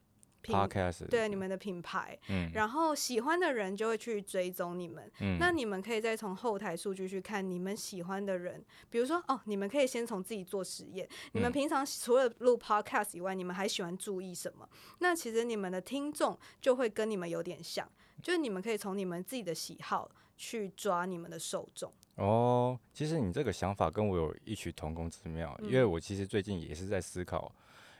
[0.40, 14.66] Podcast 对你们的品牌，嗯，然后喜欢的人就会去追踪你们，嗯，那你们可以再从后台数据去看你们喜欢的人，比如说哦，你们可以先从自己做实验，嗯，你们平常除了录 Podcast 以外，你们还喜欢注意什么？
[15.00, 17.86] 那其实你们的听众就会跟你们有点像，
[18.22, 20.08] 就是你们可以从你们自己的喜好
[20.38, 21.92] 去抓你们的受众。
[22.14, 27.54] 哦，其实你这个想法跟我有异曲同工之妙，嗯，因为我其实最近也是在思考。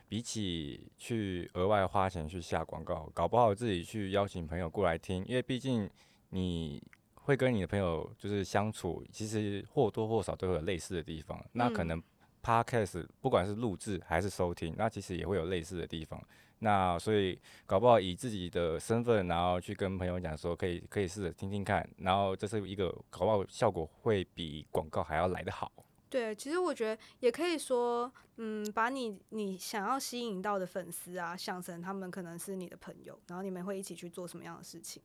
[0.07, 5.87] 比起去额外花钱去下广告，搞不好自己去邀请朋友过来听，因为毕竟
[6.29, 6.81] 你
[7.13, 11.37] 会跟你的朋友就是相处，其实或多或少都会有类似的地方。
[11.37, 12.01] 嗯、那可能
[12.41, 16.19] Podcast 不管是录制还是收听，那其实也会有类似的地方。
[16.59, 25.71] 那所以搞不好以自己的身份，然后去跟朋友讲说，可以可以试着听听看，然后这是一个搞不好效果会比广告还要来得好。
[26.09, 35.01] 对，其实我觉得也可以说，嗯，把你你想要吸引到的粉丝啊，想成他们可能是你的朋友，然后你们会一起去做什么样的事情，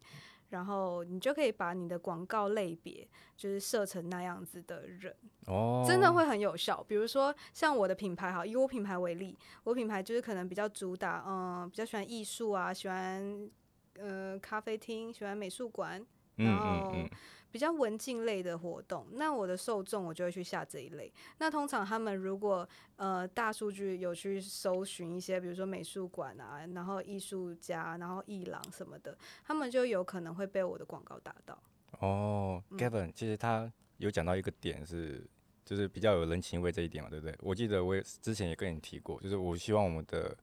[0.55, 5.13] 然后你就可以把你的广告类别就是设成那样子的人，
[5.47, 6.81] 哦，真的会很有效。
[6.87, 13.51] 比如说像我的品牌，哈，以我品牌为例，我品牌就是可能比较主打，嗯，比较喜欢艺术啊，喜欢
[13.99, 16.01] 呃咖啡厅，喜欢美术馆，
[16.37, 16.93] 然后。
[16.93, 17.11] 嗯嗯嗯
[17.55, 21.13] 比较文静类的活动，那我的受众我就会去下这一类。
[21.39, 31.57] 那通常他们如果呃大数据有去搜寻一些，比如说美术馆啊，然后艺术家，然后艺廊什么的，他们就有可能会被我的广告打到。
[32.01, 35.25] 哦，Gavin，其实他有讲到一个点是，
[35.65, 37.39] 就是比较有人情味这一点嘛，对不对？
[37.39, 40.37] 我记得我也之前也跟你提过，就是我希望我们的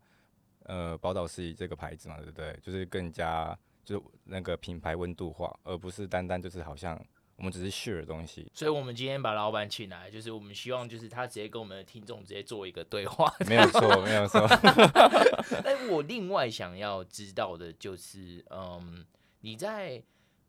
[0.64, 2.58] 呃宝岛是以这个牌子嘛，对不对？
[2.64, 3.60] 就是更加。
[3.92, 7.00] 就那个品牌温度化，而不是单单就是好像
[7.36, 8.50] 我们只是 share 的东西。
[8.54, 13.32] 所以，我们今天把老板请来，就是我们希望就是他直接跟我们的听众直接做一个对话。
[13.48, 14.48] 没有错，没有错。
[15.64, 19.06] 那，我另外想要知道的就是，嗯，
[19.42, 20.02] 你在。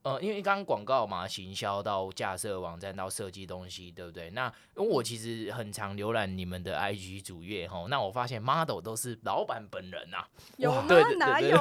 [0.02, 4.30] 呃，因为刚刚广告嘛，行销到架设网站到设计东西，对不对？
[4.30, 10.84] 那因为我其实很常浏览你们的 IG 主页哈，那我发现 model 都是老板本人 呐、啊，有吗？
[10.88, 11.56] 对对对对哪有？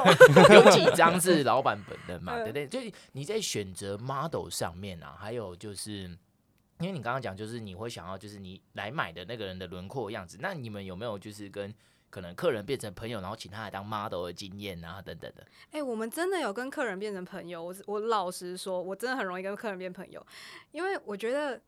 [0.55, 2.35] 有几张是老板本人嘛？
[2.37, 2.67] 对 不对？
[2.67, 6.09] 就是你在选择 model 上面啊，还有就是，
[6.79, 11.71] 因为你刚刚讲就是你会想要就是你来买的那个人的轮廓样子，那你们有没有就是跟？
[12.11, 15.47] 可能客人变成朋友，然后请他来当 model 的经验啊，等等的。
[15.71, 17.63] 哎、我们真的有跟客人变成朋友。
[17.63, 20.23] 我我老实说，我真的很容易跟客人变朋友，
[20.71, 21.59] 因为我觉得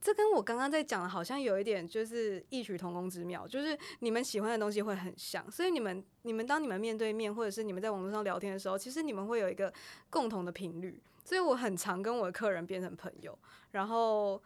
[0.00, 9.72] 这跟我刚刚在讲的，好像有一点就是异曲同工之妙，就是你们喜欢的东西会很像，所以你们你们当你们面对面，或者是你们在网络上聊天的时候，其实你们会有一个
[10.08, 13.38] 共同的频率，所以我很常跟我的客人变成朋友，
[13.72, 14.42] 然后。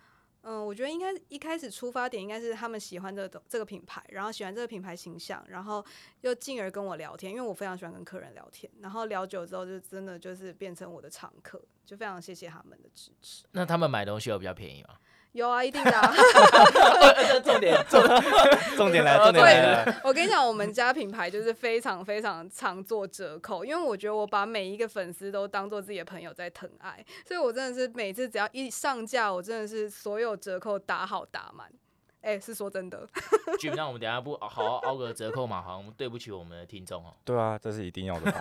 [0.48, 5.84] 嗯，我觉得应该一开始出发点应该是他们喜欢这个这个品牌，然后喜欢这个品牌形象，然后
[6.20, 13.44] 又进而跟我聊天，因为我非常喜欢跟客人聊天，然后聊久之后就真的就是变成我的常客，就非常谢谢他们的支持。
[13.50, 14.90] 那他们买东西有比较便宜吗？
[15.36, 16.12] 有啊，一定的、啊。
[17.44, 18.02] 重点，重
[18.76, 20.00] 重点来，重点来了。
[20.02, 31.70] 我跟你讲，我们家品牌就是非常非常常做折扣，因为我觉得我把每一个粉丝都当做自己的朋友在疼爱，所以我真的是每次只要一上架，我真的是所有折扣打好打满。
[32.22, 33.08] 哎、欸，是说真的。
[33.60, 37.14] Jim，那我们等下不好好凹个折扣嘛，好像对不起我们的听众哦。
[37.24, 38.32] 对啊，这是一定要的。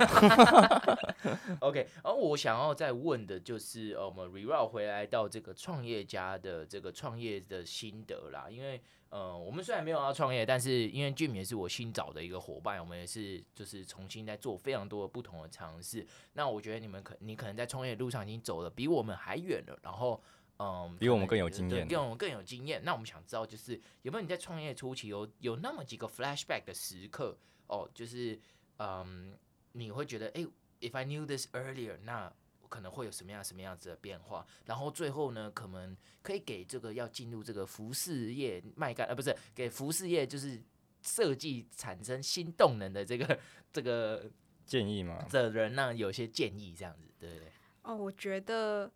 [1.62, 8.48] OK，而我想要再问的就是，呃，我们 reroute 回来到这个创业家的这个创业的心得啦。
[8.50, 16.04] 因为，呃，我们虽然没有要创业，但是因为 Jim 也是我新找的一个伙伴，我们也是就是重新在做非常多的不同的尝试。
[16.34, 20.20] 那我觉得你们可你可能在创业路上已经走的比我们还远了，然后。
[20.58, 22.82] 嗯，比我们更有经验，比我们更有经验。
[22.84, 27.38] 那我们想知道，就是有没有你在创业初期有有那么几个 flashback 的时刻
[27.68, 28.40] 哦，就是
[28.78, 29.38] 嗯，
[29.74, 30.48] 你会觉得哎、欸
[30.80, 32.32] ，if I knew this earlier，那
[32.70, 34.48] 可能会有什么样什么样子的变化？
[34.66, 40.62] 然后最后呢，可能可以给这个要进入这个服饰业卖干，呃，不是给服饰业就是
[41.02, 43.38] 设计产生新动能的这个
[43.74, 44.32] 这个
[44.66, 45.28] 建议吗？
[45.30, 47.52] 的人呢，有些建议这样子，对不对？
[47.84, 48.90] 哦，我觉得。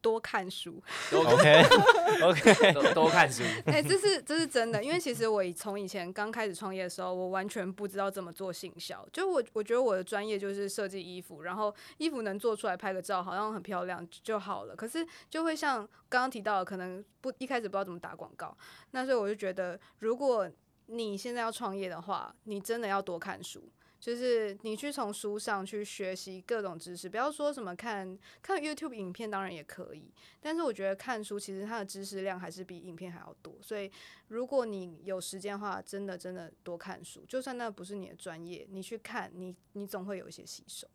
[0.00, 0.82] 多看书
[1.12, 1.62] ，OK
[2.22, 3.42] OK，多，多看书。
[3.66, 9.06] 哎、欸，这是这是真的，因为其实我从以前刚开始创业的时候，我完全不知道怎么做行销。
[9.12, 14.74] 就我我觉得我的专业就是设计衣服，然后衣服能做出来拍个照，好像很漂亮就好了。
[14.74, 18.56] 可是就会像刚刚提到的，可能不一开始不知道怎么打广告。
[18.92, 20.50] 那所以我就觉得，如果
[20.86, 23.62] 你现在要创业的话，你真的要多看书。
[24.00, 30.10] 就是你去从书上去学习各种知识，不要说什么看看 YouTube 影片，当然也可以。
[30.40, 33.54] 但是我觉得看书其实它的知识量还是比影片还要多。
[33.60, 33.92] 所以
[34.28, 40.88] 如果你有时间的话，真的真的多看书，就算那不是你的专业，你去看，你你总会有一些吸收。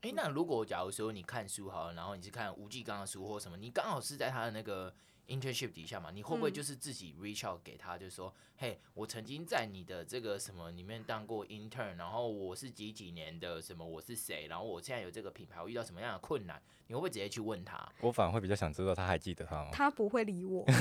[0.00, 4.94] 诶、那如果假如说你看书好了，然后你是看吴继刚的书或什么，你刚好是在他的那个。
[5.28, 17.88] Internship 底下嘛，你会不会就是自己 reach out 给他，就是说，嘿、嗯，我曾经在你的这个什么里面当过 intern，然后我是几几年的什么，我是谁，然后我现在有这个品牌，我遇到什么样的困难，你会不会直接去问他？
[18.00, 19.68] 我反而会比较想知道他还记得他吗？
[19.72, 20.64] 他不会理我，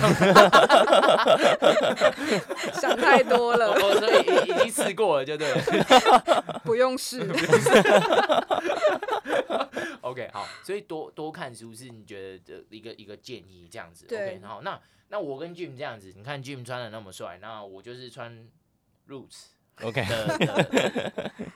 [2.74, 7.26] 想太多了，我所以已经试过了，就对了， 不用试。
[10.14, 14.06] OK，好，所以多多看书是你觉得的一个一个建议，这样子。
[14.06, 18.48] 对 OK，好，那那我跟 Jim 这样子，你看 Jim 穿的那么帅，那我就是穿
[19.08, 19.48] Roots
[19.82, 21.10] OK， 的的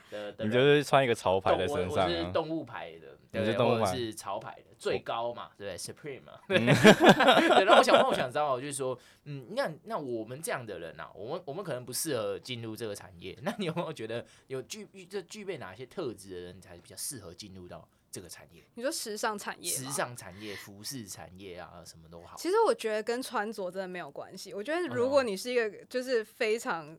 [0.10, 6.66] 的的 你就是穿一个潮牌的身上、啊，我我是动物牌的，对你是动物牌是潮牌的，最高嘛，对不对？Supreme 嘛，嗯
[7.56, 7.64] 对。
[7.64, 13.38] 然后我想，我想知道，就是说，嗯，那那我们这样的人啊，我们我们可能不适合进入这个产业。
[13.44, 17.88] 那你有没有觉得有具这具备哪些特质的人才比较适合进入到
[18.18, 18.66] 这个产业？
[18.74, 22.36] 你说时尚产业，时尚产业、服饰产业啊，什么都好。
[22.36, 24.56] 其实我觉得跟穿着真的没有关系。
[24.56, 26.98] 我觉得如果你是一个就是非常。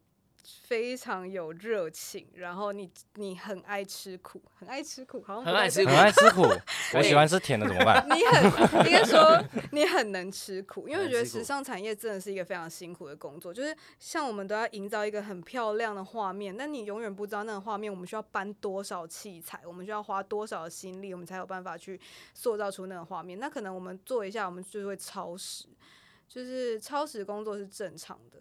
[0.63, 6.43] 非常有热情，然后你你很爱吃苦，很爱吃苦，好像很爱吃苦，很爱吃苦。
[6.97, 8.07] 我喜欢吃甜的，怎么办？
[8.09, 22.01] 你很应该说你很能吃苦，因为我觉得时尚产业真的是一个非常辛苦的工作，就是像我们都要营造一个很漂亮的画面，但你永远不知道那个画面我们需要搬多少器材，我们需要花多少心力，我们才有办法去
[22.33, 23.39] 塑造出那个画面。
[23.39, 25.67] 那可能我们做一下，我们就会超时，
[26.29, 28.39] 就是超时工作是正常的。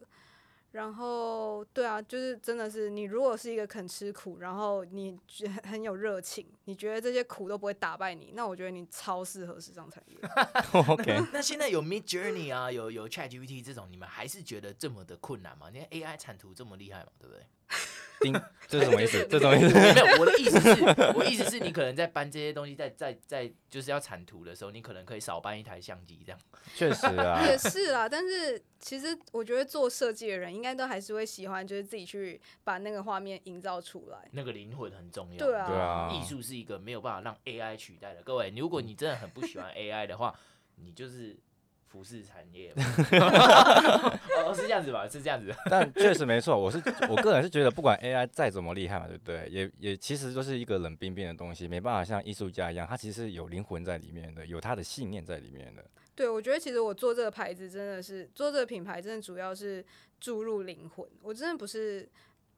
[0.71, 10.17] 然后，对啊，就是真的是你，如果是一个肯吃苦，然后你觉很有热情，你觉得这些苦都不会打败你，那我觉得你超适合时尚产业。
[10.87, 15.71] OK，那现在有 Midjourney 啊，有有 ChatGPT 这种，你们还是觉得这么的困难吗？
[15.73, 17.43] 因为 AI 产图这么厉害嘛，对不对？
[18.19, 18.33] 丁，
[18.67, 19.23] 这是什么意思？
[19.29, 19.73] 这什么意思？
[19.75, 20.83] 没有，我的意思是，
[21.15, 26.39] 我意思是你可能在搬这些东西在，在在在就是要铲土的时候，你可能可以少搬一台相机这样。
[26.73, 28.09] 确实啊，也是啦。
[28.09, 34.17] 但是其实我觉得做设计的人应该都还是会喜欢，就是自己去把那个画面营造出来。
[34.31, 35.37] 那个灵魂很重要。
[35.37, 36.11] 对啊，对啊。
[36.11, 38.23] 艺术是一个没有办法让 AI 取代的。
[38.23, 40.33] 各位，如果你真的很不喜欢 AI 的话，
[40.77, 41.37] 你就是。
[41.89, 42.73] 服饰产业，
[44.77, 45.07] 样子吧？
[45.07, 45.53] 是这样子。
[45.69, 46.77] 但确实没错，我是
[47.09, 49.47] 我个人是觉得，不管 AI 再怎么厉害嘛，对不对？
[49.49, 55.83] 也也其实都是一个冷冰冰的东西，没办法像艺术家一样，他其实是有灵魂在里面的，有他的信念在里面的。
[56.15, 59.83] 对，我觉得其实我做这个牌子真的是做这个品牌，真的主要是
[60.19, 61.07] 注入灵魂。
[61.21, 62.07] 我真的不是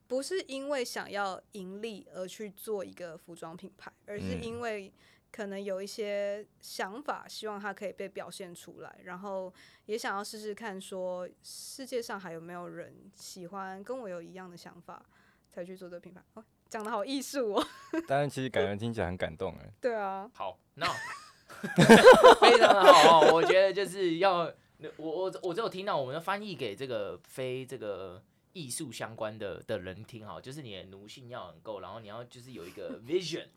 [0.07, 4.91] 不是因为想要盈利而去做一个服装品牌，而是因为、嗯。
[5.31, 9.53] 可能有一些想法，希望它可以被表现出来，然后
[9.85, 15.05] 也想要试试看，说世界上还有没有人喜欢跟我有一样的想法，
[15.51, 16.21] 才去做这个品牌。
[16.33, 17.67] 哦，讲得好艺术哦。
[18.07, 19.69] 当然其实感觉听起来很感动哎。
[19.79, 20.29] 对啊。
[20.33, 20.85] 好，那
[22.41, 23.33] 非常的好哦。
[23.33, 24.51] 我觉得就是要
[24.97, 28.23] 我我我只有听到我们的翻译给这个非这个。
[28.53, 33.47] 艺术相关的的人听好，就是你的奴性要很够，然后你要就是有一个 vision，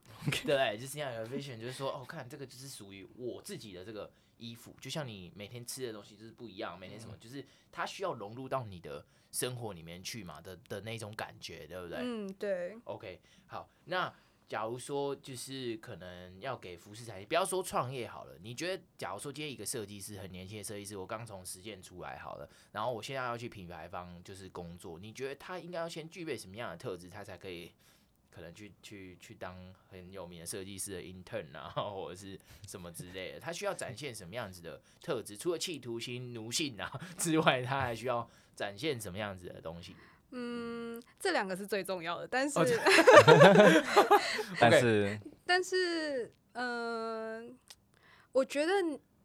[0.45, 11.99] 对，就是要有 vision，就是说，哦，看这个就是属于我自己的这个衣服，就像你每天吃的东西就是不一样，每天什么，就是它需要融入到你的生活里面去嘛的的那种感觉，对不对？
[12.01, 12.77] 嗯，对。
[12.85, 14.13] OK，好，那。
[14.53, 27.73] 假如说就是可能要给服饰产业，不要说创业好了，你觉得假如说今天一个设计师很年轻的设计师，我刚从实践出来好了，然后我现在要去品牌方就是工作，你觉得他应该要先具备什么样的特质，他才可以
[28.31, 29.57] 可能去去去当
[29.89, 32.39] 很有名的设计师的 intern 啊， 或者是
[32.69, 33.41] 什么之类的？
[33.41, 35.35] 他需要展现什么样子的特质？
[35.35, 39.97] 除了企图心、奴性啊之外，他还需要展现什么样子的东西？
[40.35, 42.59] 嗯，这两个是最重要的，但是，
[44.59, 47.55] 但是， 但是，嗯、呃，
[48.33, 48.73] 我觉得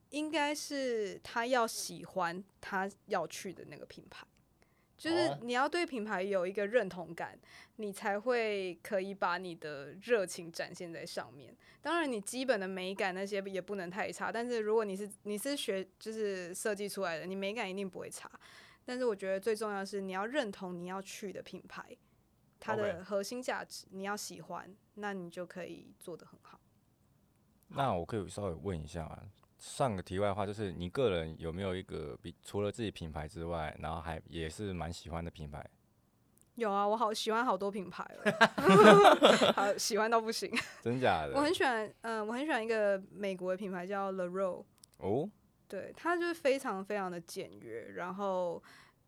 [0.09, 4.27] 应该是他要喜欢他要去的那个品牌，
[4.97, 7.39] 就是你要对品牌有一个认同感，
[7.77, 11.55] 你才会可以把你的热情展现在上面。
[11.81, 18.29] 当然，你基本的美感那些也不能太差，但是如果你是你是学就是设计出来的，你美感一定不会差。
[18.87, 21.85] 但是我觉得最重要的是你要认同你要去的品牌，
[22.57, 26.57] 它的核心价值.你要喜欢，那你就可以做得很好。
[27.67, 29.23] 那我可以稍微问一下啊，
[29.57, 35.69] 上个题外话，就是你个人有没有一个比除了自己品牌之外，然后还也是蛮喜欢的品牌？
[36.55, 38.33] 有啊，我好喜欢好多品牌了，
[39.53, 40.49] 好喜欢到不行。
[40.81, 41.33] 真假的？
[41.35, 44.63] 我很喜欢，嗯、呃，我很喜欢一个美国的品牌叫 Le Row。
[44.99, 45.29] 哦。
[45.67, 48.63] 对，它就是非常非常的简约，然后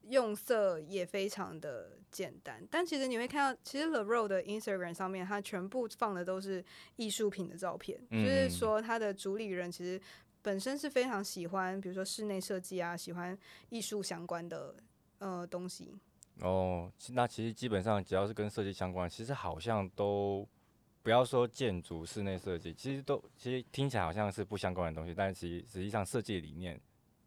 [0.10, 2.62] 用色也非常的简单。
[2.70, 6.64] 但其实你会看到，其实 The Row 的 Instagram 上面，它全部放的都是
[6.98, 10.02] 艺术品的照片，嗯、就是说它的主理人其实
[10.42, 13.38] 本身是非常喜欢，比如说室内设计啊，喜欢
[13.70, 14.76] 艺术相关的
[15.20, 15.98] 呃东西。
[16.42, 20.48] 哦，那其实基本上只要是跟设计相关，其实好像都。
[21.10, 26.80] 不要说建筑、室内设计，其实都其实听起来好像是不相关的东西，但是其实实际上设计理念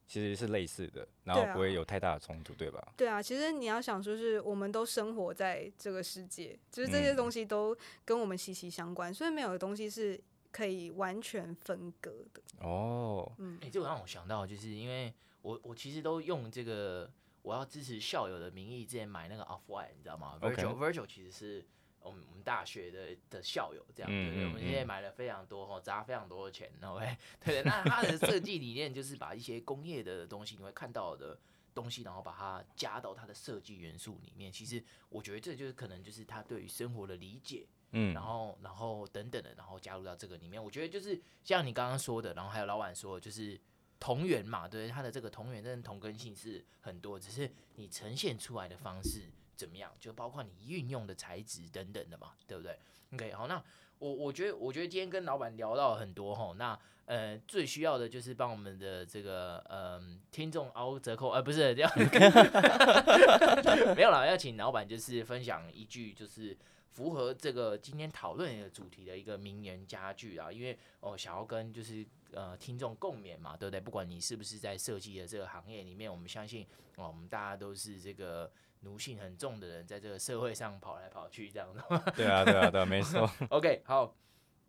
[0.07, 2.93] 其实是类似的，然后不会有太大的冲突，对吧？
[2.97, 10.23] 对啊，其实你要想说是我们都生活在这个世界，就是这些东西都跟我们息息相关，嗯、所以没有东西是
[10.53, 12.41] 可以完全分割的。
[12.61, 17.11] 哦，嗯，哎、欸，这个让我想到，就是因为我我其实都用这个。
[17.43, 20.39] 我要支持校友的名义，之前买那个 Off White，你知道吗.
[20.41, 21.67] Virgil Virgil 其实是
[22.05, 31.39] 我们我们大学的的校友，这样，对对，我们现在买了非常多，哈，砸非常多的钱，OK， 对，那它的设计理念就是把一些工业的东西，你会看到的
[31.75, 34.51] 东西，然后把它加到它的设计元素里面。
[34.53, 37.67] 其实我觉得这就是可能就是他对于生活的理解。
[37.95, 43.61] 嗯，然后，然后等等的，然后加入到这个里面，我觉得就是像你刚刚说的，然后还有老板说，就是
[44.01, 52.79] 同源嘛，对，它的这个同源，真的同根性是很多，只是你呈现出来的方式怎么样，就包括你运用的材质等等的嘛，对不对
[53.15, 53.63] ？OK，好，那
[53.99, 60.01] 我我觉得，我觉得今天跟老板聊到很多哈，那呃最需要的就是帮我们的这个呃
[60.31, 61.91] 听众凹折扣，呃不是这样，
[63.95, 66.57] 没有啦，要请老板就是分享一句就是。
[66.93, 73.81] 符合这个今天讨论的主题的一个名言佳句啊，因为哦想要跟就是呃听众共勉嘛，对不对？
[73.81, 76.67] 不管你是不是在设计的这个行业里面，我们相信
[76.97, 81.83] 哦，我们大家都是这个奴性很重的人，在这个社会上跑来跑去这样的。
[82.17, 83.31] 对啊，对啊，对啊，没错。
[83.51, 84.15] OK，好，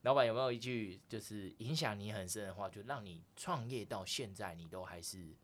[0.01, 5.36] 老板有没有一句就是影响你很深的话，就让你创业到现在，你都还是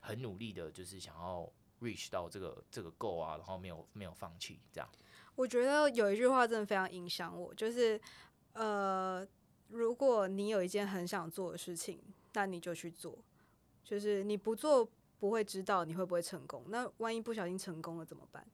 [0.00, 1.50] 很努力的，就是想要
[1.80, 4.88] reach 到这个这个 goal 啊，然后没有没有放弃这样。
[5.36, 8.00] 我觉得有一句话真的非常影响我，就是，
[8.52, 9.26] 呃，
[9.74, 12.00] 如果你有一件很想做的事情，
[12.32, 13.18] 那你就去做，
[13.82, 18.46] 就是你不做不会知道你会不会成功，那万一不小心成功了怎么办？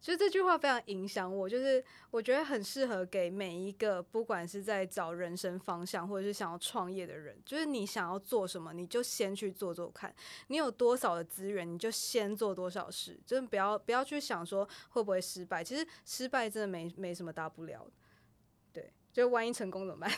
[0.00, 10.14] 其实这句话非常影响我，就是我觉得很适合给每一个不管是在找人生方向或者是想要创业的人，就是你想要做什么，你就先去做做看。
[10.48, 15.64] 你有多少的资源，你就先做多少事，真的不要不要去想说会不会失败。
[15.64, 17.86] 其实失败真的没没什么大不了。
[19.14, 20.10] 就万一成功怎么办？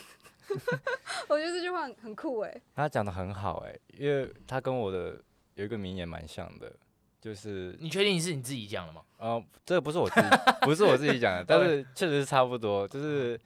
[1.28, 2.62] 我觉得这句话很，很酷诶。
[2.74, 5.22] 他讲的很好诶，因为他跟我的
[5.54, 6.72] 有一个名言蛮像的。
[7.20, 9.02] 就是你确定是你自己讲的吗？
[9.18, 10.28] 呃，这个不是我自己，
[10.62, 12.86] 不是我自己讲的， 但是确实是差不多。
[12.86, 13.38] 就是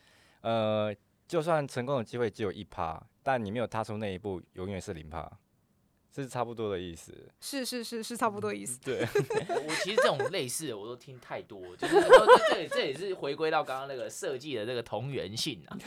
[0.42, 0.94] 呃，
[1.26, 5.30] 就算成功的机会只有一趴，但你没有踏出那一步，永远是零趴。
[6.12, 8.80] 是差不多的意思，是是是是差不多意思。
[8.80, 9.00] 对，
[9.48, 15.78] 我其实这种类似的我都听太多，就是说这这这也是回归到刚刚那个设计的这个同源性啊。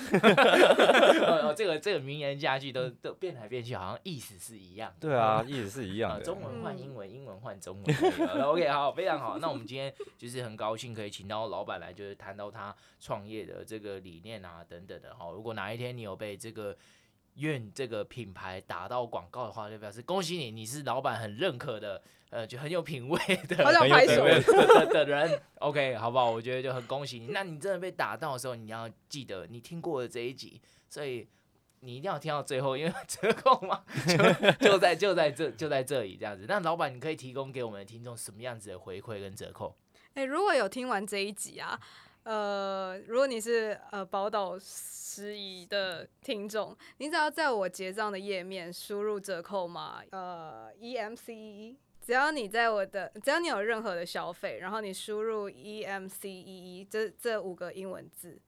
[1.41, 4.95] 哦，这个这个名言佳句都都变来变去，好像意思是一样。
[4.99, 6.23] 对啊，意思是一样的。
[6.23, 8.41] 中文换英文，英文换中文。
[8.41, 9.37] OK，好，非常好。
[9.39, 15.29] 那我们今天就是很高兴可以请到老板来，就是谈到他创业的这个理念啊等等的哈。
[15.31, 16.75] 如果哪一天你有被这个。
[17.35, 25.41] 愿这个品牌打到广告的话，就表示恭喜你，你是老板很认可的，呃，就很有品味的， 很有品味的的 人。
[25.55, 26.29] OK，好不好？
[26.29, 27.27] 我觉得就很恭喜你。
[27.27, 31.27] 那你真的被打到的时候，你要记得你听过了这一集，所以
[31.79, 33.83] 你一定要听到最后，因为折扣嘛，
[34.59, 36.45] 就就在就在这就在这里这样子。
[36.47, 39.75] 那老板，你可以提供给我们的听众什么样子的回馈跟折扣？
[40.13, 41.79] 哎、欸，如果有听完这一集啊。
[42.23, 58.41] 呃，如果你是呃宝岛十一的听众，你只要在我结账的页面输入折扣码呃 EMCEE，只要你在我的，只要你有任何的消费，然后你输入 EMCEE 这这五个英文字，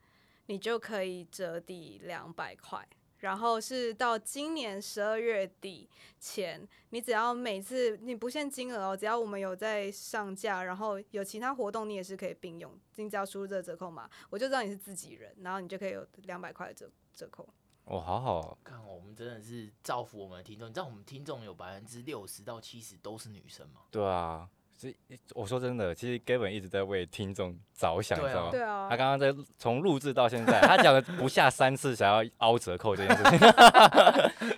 [0.46, 2.88] 你就可以折抵两百块。
[3.26, 6.62] 然后是到今年十二月底前，
[6.92, 12.72] 你只要每次你不限金额哦，只要我们有在上架，然后有其他活动，你也是可以并用。
[12.98, 17.50] 你只要输入这个折扣码，我就知道你是自己人，然后你就可以有两百块的折折扣。
[17.86, 20.70] 哦，好好哦，看我们真的是造福我们的听众。
[20.70, 23.82] 你知道我们听众有百分之六十到七十都是女生吗？
[23.90, 24.48] 对啊。
[24.78, 24.96] 所以
[25.34, 28.52] 我说真的，其实 Gavin 一直在为听众着想，你知道吗？
[28.52, 28.88] 对啊。
[28.90, 33.40] 他刚刚在从录制到现在，他讲了不下三次想要凹折扣这件事情，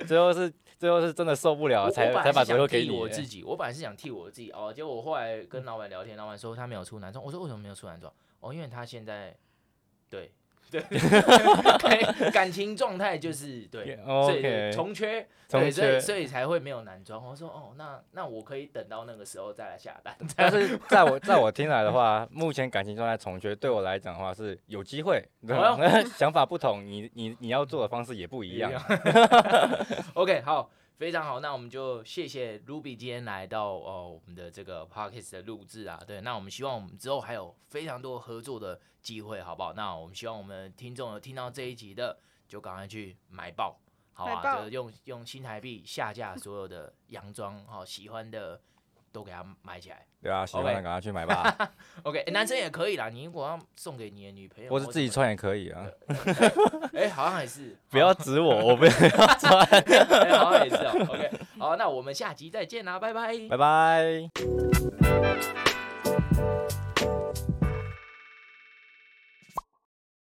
[0.07, 2.89] 最后是最后是真的受不了，才才把折扣给你。
[2.89, 8.11] 我自己，我本来是想替我自己凹，结果我后来跟老板聊天，老板说他没有出男装，我说为什么没有出男装？
[8.39, 9.36] 哦，因为他现在
[10.09, 10.32] 对。
[10.70, 10.82] 对，
[12.32, 17.26] 感情状态就是对所以重缺，对，所以所以才会没有男装。
[17.26, 20.15] 我说哦，那那我可以等到那个时候再来下单。
[20.36, 25.24] 但是在我在我听来的话，目前感情状态重缺，对我来讲的话是有机会？
[26.18, 28.72] 想法不同，你你你要做的方式也不一样。
[30.13, 30.70] OK，好。
[30.98, 39.74] 非常好，那我们就谢谢 Ruby 今天来到哦我们的这个 Podcast 的录制啊，对，那我们希望我们之后还有非常多合作的机会，好不好？
[39.74, 42.18] 那我们希望我们听众有听到这一集的，
[42.48, 43.80] 就赶快去买爆，
[44.12, 44.64] 好吧？
[44.64, 48.60] 就用用新台币下架所有的洋装，好喜欢的
[49.18, 50.05] 都给他买起来。
[50.22, 51.72] 对啊，喜欢的赶快去买吧。
[52.03, 55.88] OK，、欸、男生也可以啦，你如果要送给你的女朋友，或是自己穿也可以啊。
[56.93, 57.76] 哎、欸，好像也是。
[57.89, 59.65] 不要指我，我不要穿。
[60.38, 61.13] 好像也是哦、喔。
[61.15, 63.36] OK，好，那我们下集再见啦，拜拜。
[63.49, 64.30] 拜拜。